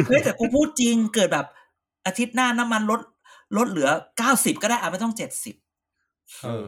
[0.07, 1.45] เฮ้ยแต่กูพูดจริงเกิดแบบ
[2.05, 3.01] อาทิตย์หน้าน้ำมันลด
[3.57, 5.55] ลดเหลือเก้าสิบก็ได้อะไม่ต้องเจ็ดสิบ
[6.43, 6.67] เออ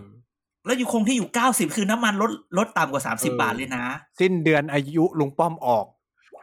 [0.65, 3.85] แล้วอยู่คงที่อยู่เก้าสิบคือน้ำมันลดลดต่ำกว่าสามสิบาทเลยนะ
[4.19, 5.85] สิ้นเดือนอายุลุงป้อมออก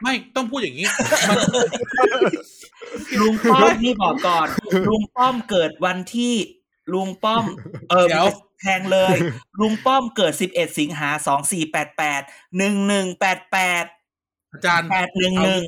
[0.03, 0.87] ไม่ต้องพูดอย่างนี้
[1.29, 1.37] มัน
[3.21, 4.47] ลุงป้อมนี่บอกก่อน
[4.89, 6.33] ลุงป้อมเกิดวันที่
[6.93, 7.45] ลุงป้อม
[7.89, 8.27] เออเดี๋ยว
[8.61, 9.15] แทงเลย
[9.59, 12.21] ลุงป้อมเกิดสิบเอ็ดสิงหาสองสี่แปดแปด
[12.57, 13.85] หนึ่งหนึ่งแปดแปด
[14.53, 15.63] อาจารย์แปดหนึ่งหนึ่ง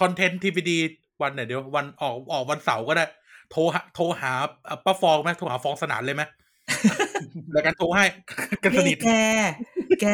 [0.00, 0.78] คอนเทนต์ทีพีดี
[1.22, 3.04] วันไหนเดี๋ยววันออกออกวันเสาร์ก็ได้
[3.50, 4.32] โทรหาโทรหา
[4.68, 6.22] อะป้าฟองไหมโทรหาฟองสนานเลยไหม
[7.54, 8.04] รายการโทรให้
[8.62, 9.10] กันสนินี่ทแก
[10.02, 10.06] แก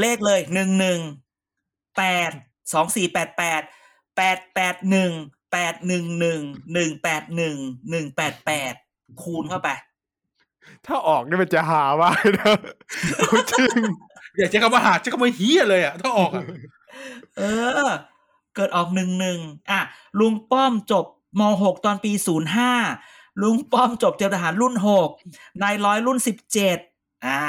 [0.00, 1.00] เลขเลยหนึ่งหนึ่ง
[1.98, 2.30] แปด
[2.72, 3.62] สองสี่แปดแปด
[4.16, 5.12] แปดแปดหนึ่ง
[5.52, 6.40] แปดหนึ่งหนึ่ง
[6.74, 7.56] หนึ่งแปดหนึ่ง
[7.90, 8.74] หนึ่งแปดแปด
[9.22, 9.68] คูณเข้าไป
[10.86, 12.54] ถ้าออกนี่มันจะหามากนะ
[13.18, 13.80] เอาจริง
[14.38, 16.44] อย่าใช้คำว่าหาใช้คำว่าเฮียเลยอะถ้าออกอะ
[17.38, 17.42] เอ
[17.86, 17.88] อ
[18.54, 19.38] เกิดออกหนึ่งหนึ่ง
[19.70, 19.80] อะ
[20.20, 21.04] ลุงป้อมจบ
[21.40, 22.72] มหกตอนปีศูนย์ห้า
[23.42, 25.10] ลุงป้อมจบเตรียมทหารรุ่นหก
[25.62, 26.78] นายร้อยรุ่นสิบเจ็ด
[27.26, 27.40] อ่า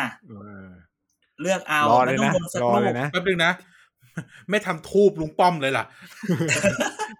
[1.42, 3.52] เลือกเอารอไม่เลยต้องนะลงสักรอลูเลกยนะแป๊บนึงนะ
[4.50, 5.86] ไม่ทำทูบลุงป้อมเลยล่ะ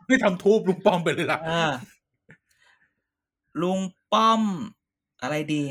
[0.08, 1.72] ไม่ทำทูบลุงป้อมไปเลยล่ะอ่า
[3.62, 3.80] ลุง
[4.12, 4.42] ป้อม
[5.22, 5.64] อะไรดี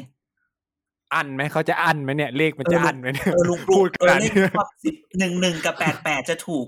[1.16, 4.48] อันไหมเขาจะอันไหมเนี่ย เลขมันจะอันไหมเนี่ยเออลุงพูดขเออนาดเลขนี้
[4.84, 6.66] สิบหนึ่งหนึ่งกับแปดแปดจะถูก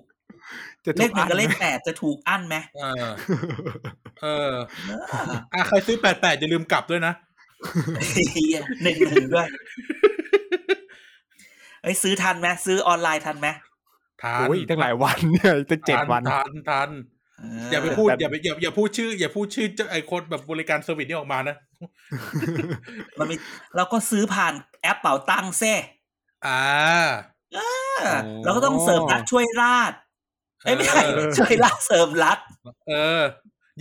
[0.84, 3.06] จะเลถูขหนึ่งกับเลขอันไหมแปดจะถูกอั้นไหมเออ
[4.22, 4.52] เออ
[5.10, 7.14] เอออะใครซื้อแปดแปดอย่าลืมกลับด้วยนะ
[8.82, 9.46] หนึ่งหนึ่งด้วย
[11.82, 13.48] เอ้ยซื้อทันไหมซื้อออนไลน์ทันไหม
[14.22, 16.88] ทานโอ้ยตั้งหลายวันเนี่ยตั้งเจ็ดวันทานทาน
[17.70, 21.56] อย่าไปพูดอย่าไปอย่าอย่าพูดชื่อ อย่าพูดชื่อเจ้าไอคนแบบบริการ service นี่ออกมานะ
[23.18, 23.36] มันมี
[23.76, 25.74] เราก็ซื้อผ่านแอปเป๋าตังค์เซ่
[26.46, 26.62] อ่า
[27.54, 27.58] เอ
[28.00, 28.04] อ
[28.44, 29.92] เราก็ต้องเสริมรัฐช่วยราช
[30.64, 32.38] เอ้ยไม่ใช่เออช่วยรัฐเสริมรัฐ
[32.88, 33.22] เออ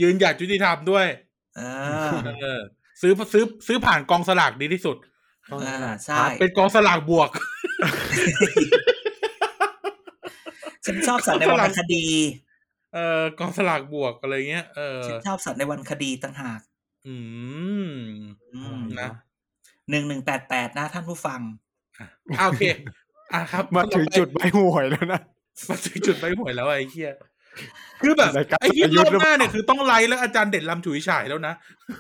[0.01, 1.05] ยืนหยัดยุติธรรมด้วย
[1.57, 1.61] เอ
[2.07, 2.09] อ
[2.41, 2.59] เออ
[3.01, 4.97] ซื้อซื้อซื้อผ่านกองสลากดีที่สุด
[5.51, 7.29] อ่าใช่เป็นกองสลากบวก
[10.85, 12.05] ฉันชอบสัตว์ในวรรณคดี
[12.95, 16.59] เออกองสลากบวกอะไรเงี้ยเออฉันชอบสัตว์ในวรรณคดีต่างหาก
[17.07, 17.15] อื
[17.87, 17.91] ม
[18.53, 19.09] อืมนะ
[19.89, 21.39] หนึ่งหนึ่งแปดแปดนะท่านผู้ฟัง
[21.99, 22.07] อะ
[22.47, 22.63] โอเค
[23.33, 25.21] อะครับ มาถึงจุดใบหวยแล้วนะ
[25.69, 27.11] มาถึงจุดไปหวยแล้วไอ้เหี้ย
[28.01, 31.53] คือแบบรายการไอ้เหี้ยประยุรทอธ์บหรือหเปล่าน้าเนี่ยคือต้องไลฟ์แล้วอาจารย์เด็ดลำฉุยฉายแล้วนะ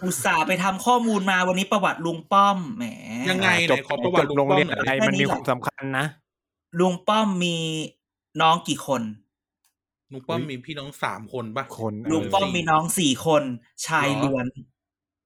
[0.03, 2.85] อุตส่าห์ไปทำข้อมูลมาวันนี้ประวัติลุงป้อมแหม
[3.29, 6.05] ยังไงจบไหนขอประวัติจบโรงเรียนลุงป้อมหน่อยอะไรมันมีความสำคัญนะ
[6.79, 7.57] ลุงป้อมมี
[8.41, 9.01] น้องกี่คน
[10.11, 13.43] ลุงป้อมมีพี่น้องสามคนปะคนลุงป้อมมีน้องสี่คน
[13.87, 14.47] ชายเหรอล้วน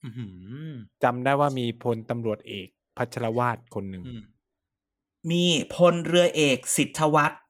[0.04, 0.28] อื้อหื
[0.68, 0.72] อ
[1.04, 2.68] จำได้ว่ามีพลตำรวจเอก
[2.98, 4.22] พัชรวาดคนหนึ่งอืม
[5.32, 7.42] มีพลเรือเอกสิทธวัฒน์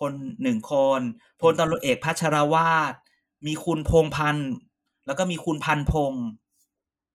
[0.00, 0.12] คน
[0.42, 1.00] หนึ่งคน
[1.40, 2.94] พลตำรวจเอกพัชรวาด
[3.46, 4.52] มีคุณพงพันธ์
[5.06, 6.24] แล้วก็มีคุณพันพงษ์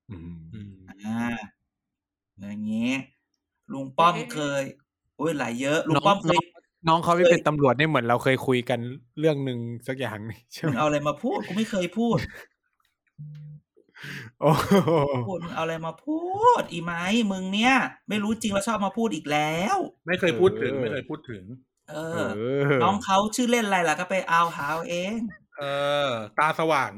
[0.09, 1.37] อืมอืมอ่า
[2.39, 2.95] อย่างเงี้ย
[3.73, 4.63] ลุงป้อมเคย
[5.17, 6.39] โอ้ยหลายเยอะลุงป้อมเคย
[6.87, 8.79] น้องเขาไม่เป็นตำรวจเนี่ยเหมือนเราเคยคุยกัน
[9.19, 12.17] เรื่องหนึ่งสักอย่างนี่ใช่ไหมึมงเอาอะไรมาพูดกูไม่เคยพูด
[14.41, 14.73] โอ้โห
[15.27, 16.19] พูดมึงเอาอะไรมาพู
[16.61, 16.93] ด อีไหม
[17.31, 17.73] มึงเนี่ย
[18.09, 21.43] ไม่รู้จริงแล้วชอบมาพูดอีกแล้ว ไม่เคยพูดถึง ไม่เคยพูดถึง
[21.91, 22.27] เอเออ
[22.69, 25.19] อน้องเขาชื่อเล่นอะไรล่ะก็ไปเอาหาเอาเอง
[25.57, 25.63] เอ
[26.07, 26.91] อ ตาสว่าง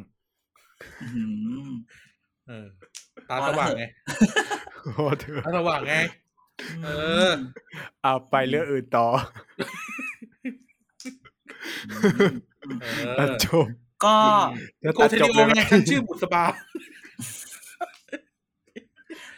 [1.02, 1.26] อื้อหื
[1.68, 1.70] อ
[2.48, 2.68] เออ
[3.30, 3.84] ตาสว่างไง
[4.96, 5.96] โอ้เธอตาสว่างไง
[6.84, 6.90] เอ
[7.30, 7.32] อ
[8.04, 9.08] เอาไปเรื่องอื่นต่อ
[12.80, 13.68] เอตัดอจบ
[14.06, 14.18] ก็
[14.84, 16.46] จะโกตัดเทจนิบโอเลยไหมไงฉันชื่อบุษบา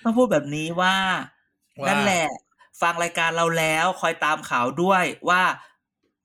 [0.04, 0.96] ต้องพูดแบบนี้ว่า
[1.82, 2.26] ว่า นั่นแหละ
[2.82, 5.44] ฟังรายการเราแล้วคอยตามข่าวด้วยว่า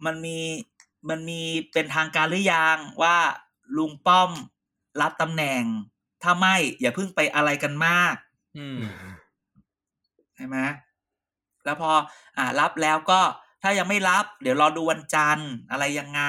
[0.05, 0.38] มันมี
[1.09, 1.42] มันมี
[1.72, 3.16] เป็นทางการหรือยังว่า
[3.76, 4.30] ลุงป้อม
[5.01, 5.62] รับตำแหน่ง
[6.22, 8.14] ถ้าไม่อย่าเพิ่งไปอะไรกันมาก
[8.59, 8.78] อืม
[10.34, 10.57] ใช่ไหม
[11.67, 11.91] แล้วพอ
[12.39, 13.21] อ่ารับแล้วก็
[13.62, 16.23] ถ้ายังไม่รับ เดี๋ยวรอดูวันจันทร์อะไรยังไง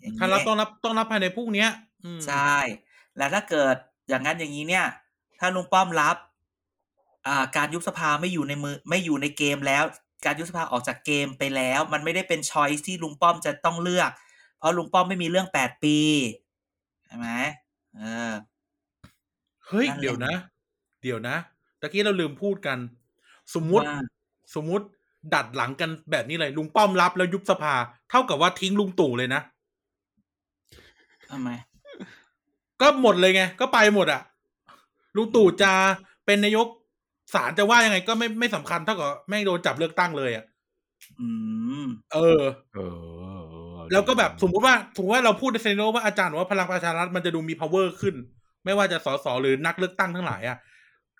[0.00, 1.70] อย่างถ้าเงี้รับยต้องรับต้องรับภายในพรุ่งเนี้ย
[2.04, 2.54] อืมใช่
[3.16, 3.76] แล้วถ้าเกิด
[4.08, 4.86] อย่างนั้นอย่างนี้เนี่ย
[5.40, 6.16] ถ้าลุงป้อมรับ
[7.26, 9.84] อ่าการยุบสภาไม่อยู่ในมือไม่อยู่ในเกมแล้ว
[10.24, 14.10] การยุบสภาออกจากเกมไปแล้ว มันไม่ได้เป็นช้อยที่ลุงป้อมจะต้องเลือก
[14.58, 15.98] เพราะลุงป้อมไม่มีเรื่องแปดปี
[17.06, 17.28] ใช่ไหม
[17.96, 18.32] เออ
[19.66, 20.34] เฮ้ยนั่นแหละเดี๋ยวนะ
[21.02, 21.36] เดี๋ยวนะ
[21.80, 22.78] ตะกี้เราลืมพูดกัน
[23.54, 23.98] สมมุติว่า
[24.54, 24.86] สมมุติ
[25.34, 27.74] ดัดหลังกันแบบนี้เลย ลุงป้อมรับแล้วยุบสภา
[28.10, 29.40] เท่ากับว่าทิ้งลุงตู่เลยนะ
[31.30, 31.50] ทำไม
[32.80, 34.22] ก็หมดเลยไง ก็ไปหมดอะ
[35.16, 35.72] ลุงตู่จะ
[36.26, 36.66] เป็นนายก
[37.34, 40.44] ศาลจะว่ายังไง ก็ไม่ไม่สำคัญเท่ากับแม่งโดนจับเลือกตั้งเลยอะ
[41.20, 41.28] อื
[41.84, 42.42] มเออ
[42.74, 42.98] เออ
[43.50, 48.14] เออ แล้วก็แบบสมมุติว่าสมมติว่าเราพูดในเซนโนว่าอาจารย์ว่าพลังประชารัฐมันจะดูมี power ขึ้น
[48.64, 50.58] ไม่ว่าจะสสหรือนักเลือกตั้งทั้งหลายอะ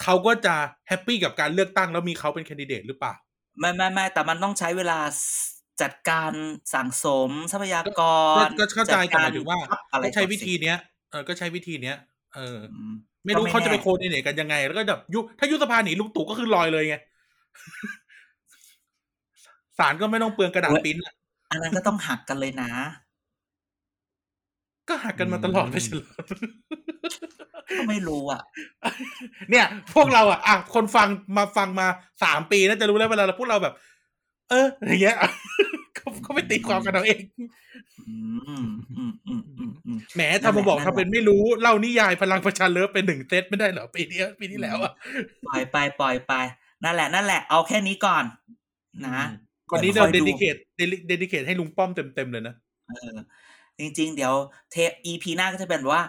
[0.03, 0.55] เขาก็จะ
[0.89, 3.15] แฮปปี้กับการเลือกตั้งแล้วมีเขาเป็นแคนดิเดตหรือเปล่า
[3.59, 4.99] ไม่ไม่ไม่แต่มันต้องใช้เวลา
[5.83, 6.33] จัดการ
[6.75, 9.59] สั่งสมทรัพยากก็รก็เข้าใจแต่ดกหมายถึงว่า
[9.93, 10.79] อะไรก็ใช้วิธีก่อนสิเนี้ย
[11.11, 11.97] เออก็ใช้วิธีเนี้ย
[12.35, 12.95] เอออืม
[13.25, 16.97] ไม่รู้ก็ไม่เขาจะไปแน่โคดิเนตกันยังไง แล้วก็แบบยุบถ้ายุบสภาหนีลุงตู่ก็คือลอยเลยไง
[19.79, 21.15] ศาลก็ไม่ต้องเปลืองกระดาษปริ้นท์อะ
[21.51, 22.71] อันนั้นก็ต้องหักกันเลยนะ
[24.89, 26.13] ก็หักกันมาตลอดไม่ใช่เหรอ
[27.03, 27.09] ก็
[27.89, 28.43] ไม่รู้อะ
[29.51, 31.87] เนี่ย พวกเราอะอะคนฟังมาฟังมา
[32.23, 33.75] สามปีน่าจะรู้แล้วเวลาเราพูดเราแบบ
[34.51, 35.17] เอออย่างเงี้ย
[35.97, 37.23] เขาเขาไปตีความกันเอาเอง
[38.09, 38.15] อื
[38.65, 44.93] มอืมอืมอืมอืมแหมทำมาบอกนั่นแหละทำเป็นไม่รู้ เล่านิยายพลังประชาเลิฟเป็นหนึ่งเซตไม่ได้เหรอปีนี้ปีที่แล้วอะ
[45.47, 46.33] ปล่อยไปปล่อยไป
[46.85, 48.25] นั่นแหละนั่นแหละเอาแค่นี้ก่อน
[49.07, 49.25] นะ
[49.73, 50.57] วันนี้คเราอยเดดูดิเคท
[51.07, 52.55] เดดิเคทให้ลุงป้อมเต็มๆเลยนะ
[52.89, 53.17] เออ
[53.79, 54.35] จริง ๆ เดี๋ยว
[54.73, 56.03] เทป EP หน้าก็จะเป็นว่า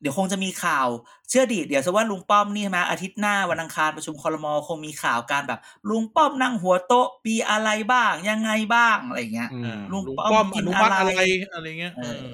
[0.00, 0.86] เดี๋ยวคงจะมีข่าว
[1.28, 11.22] เชื่อดิเดี๋ยวสมมติว่าลุงป้อมนี่ใช่ไหมอาทิตย์หน้าวันอังคารประชุมคอรมอคงมีข่าวการแบบ ลุงป้อมนั่งหัวโต๊ะปีอะไรบ้าง ยังไงบ้างอะไรอย่างเงี้ยอืมลุงลุงป้อมป้อมกิอนนุอะมัติไรอะไร
[11.54, 12.26] อะไรเงี้ยเอเอออ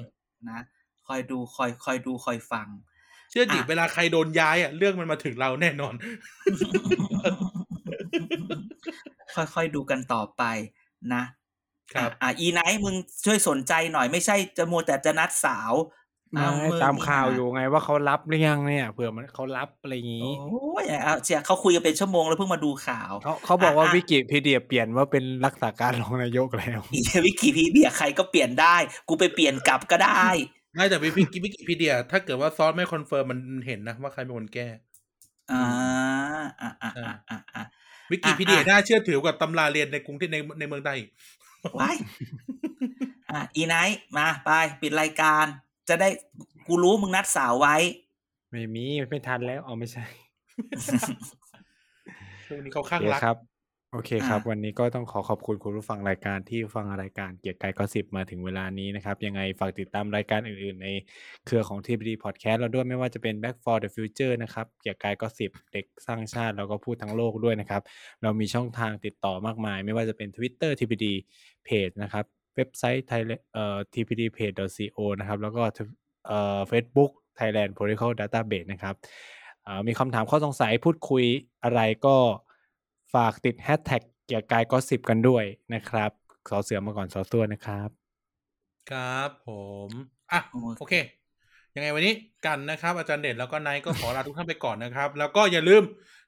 [0.49, 0.59] นะ
[1.07, 2.67] คอยดูคอยคอยดูคอยฟัง
[3.29, 5.93] เชื่อดิอะเวลาใครโดนย้ายอะเรื่องมันมาถึงเราแน่นอน
[9.35, 10.43] ค่อยๆดูกันต่อไป
[11.13, 11.23] นะ
[11.93, 12.95] ครับอะอีไนท์มึง
[13.25, 16.06] ช่วยสนใจหน่อยไม่ใช่จะมัวแต่จะนัดสาวไม่เอาง
[16.83, 28.75] ตามข่าวนี่นะอยู่ไงว่าเขารับหรือยังเนี่ยเผื่อมันเขารับอะไรอย่างงี้โอ้ยเอาเชียเขาคุยกันเป็นชั่วโมงแล้วเพิ่งมาดูข่าวเขาเขาบอกว่าอะวิกิพีเดียเปลี่ยนว่าเป็นรักษาการรองนายกแล้วอีวิกิพีเดียใครก็เปลี่ยนได้
[29.07, 30.25] กูไปเปลี่ยนกลับก็ได้
[30.75, 34.67] ไม่แต่วิกิวิกิพีเดีย ถ้าเกิดว่า source ไม่ confirm มันเห็นนะว่าใครเป็นคนแก้
[35.51, 35.63] อ่า
[36.61, 37.63] อ่าอ่าอ่าอ่าอ่า
[38.11, 41.09] วิกิพีเดียอะน่าเชื่อถือกว่าตำราเรียนในกรุงเทพในในเมืองไทยอีก
[41.79, 41.95] ว้าย
[43.31, 44.51] อะอีไนท์มาไป
[44.81, 45.45] ปิดรายการ
[45.89, 46.09] จะได้
[46.67, 47.75] กูรู้มึงนัดสาวไว้
[48.51, 50.05] ไม่มีไม่ทันแล้วเอาไม่ใช่
[52.45, 53.37] ช่วงนี้เขาข้างโอเครักครับ
[53.93, 60.87] โอเคครับอะวันนี้ก็ต้องขอขอบคุณคุณผู้ฟังรายการที่ฟังรายการเกียร์กายก็สิบมาถึงเวลานี้นะครับ ยังไงฝากติดตามรายการอื่นๆ ใน
[61.45, 67.81] เครือของ TPD Podcast เราด้วยไม่ว่าจะเป็น Back for the Future นะครับ เกียร์กายก็สิบเด็กสร้างชาติแล้วก็พูดทั้งโลกด้วยนะครับ
[68.23, 71.05] เรามีช่องทางติดต่อมากมาย ไม่ว่าจะเป็น Twitter TPD
[71.67, 72.25] Page นะครับ
[72.57, 73.21] เว็บไซต์ Thai
[73.53, 75.63] เอ่อ tpdpage.co นะครับแล้วก็
[76.27, 78.95] เอ่อ Facebook Thailand Political Database นะครับ
[79.63, 81.23] เอ่อมีคำถามข้อสงสัยพูดคุย
[81.63, 82.15] อะไรก็
[83.13, 85.43] ฝากติดแฮชแท็กเกียกกาย gossip กันด้วย
[85.73, 86.11] นะครับ
[86.49, 87.89] สอเสือมาก่อนสอตัวนะครับ
[88.91, 89.49] ครับผ
[89.87, 89.89] ม
[90.31, 90.93] อะโอเคโอเค
[91.75, 92.13] ยังไงวันนี้
[92.45, 95.83] กันนะครับ อาจารย์เด่นแล้วก็ไนท์ก็ขอลาทุกท่านไปก่อนนะครับ แล้วก็อย่าลืม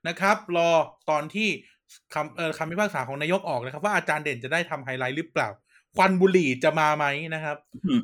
[0.07, 0.69] นะครับ รอ
[1.09, 1.49] ตอนที่
[2.13, 5.49] คำเอ่อคำพิพากษาของนายกออกนะครับ ว่าอาจารย์เด่นจะได้ทำไฮไลท์หรือเปล่า
[5.96, 7.58] ควันบุหรี่จะมาไหมนะครับ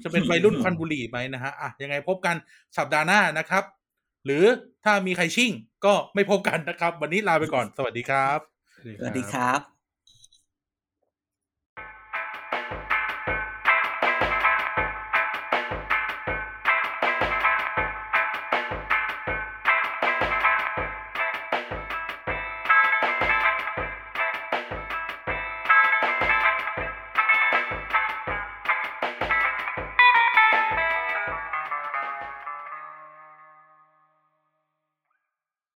[0.03, 2.35] จะเป็นวัยรุ่นควันบุหรี่ไหมนะฮะอะยังไงพบกัน
[2.77, 3.63] สัปดาห์หน้านะครับ
[4.25, 4.43] หรือ
[4.85, 5.51] ถ้ามีใครชิ่ง
[5.85, 8.39] ก็ไม่พบกันนะครับ วันนี้ลาไปก่อน สวัสดีครับ
[8.99, 9.59] สวัสดีครับ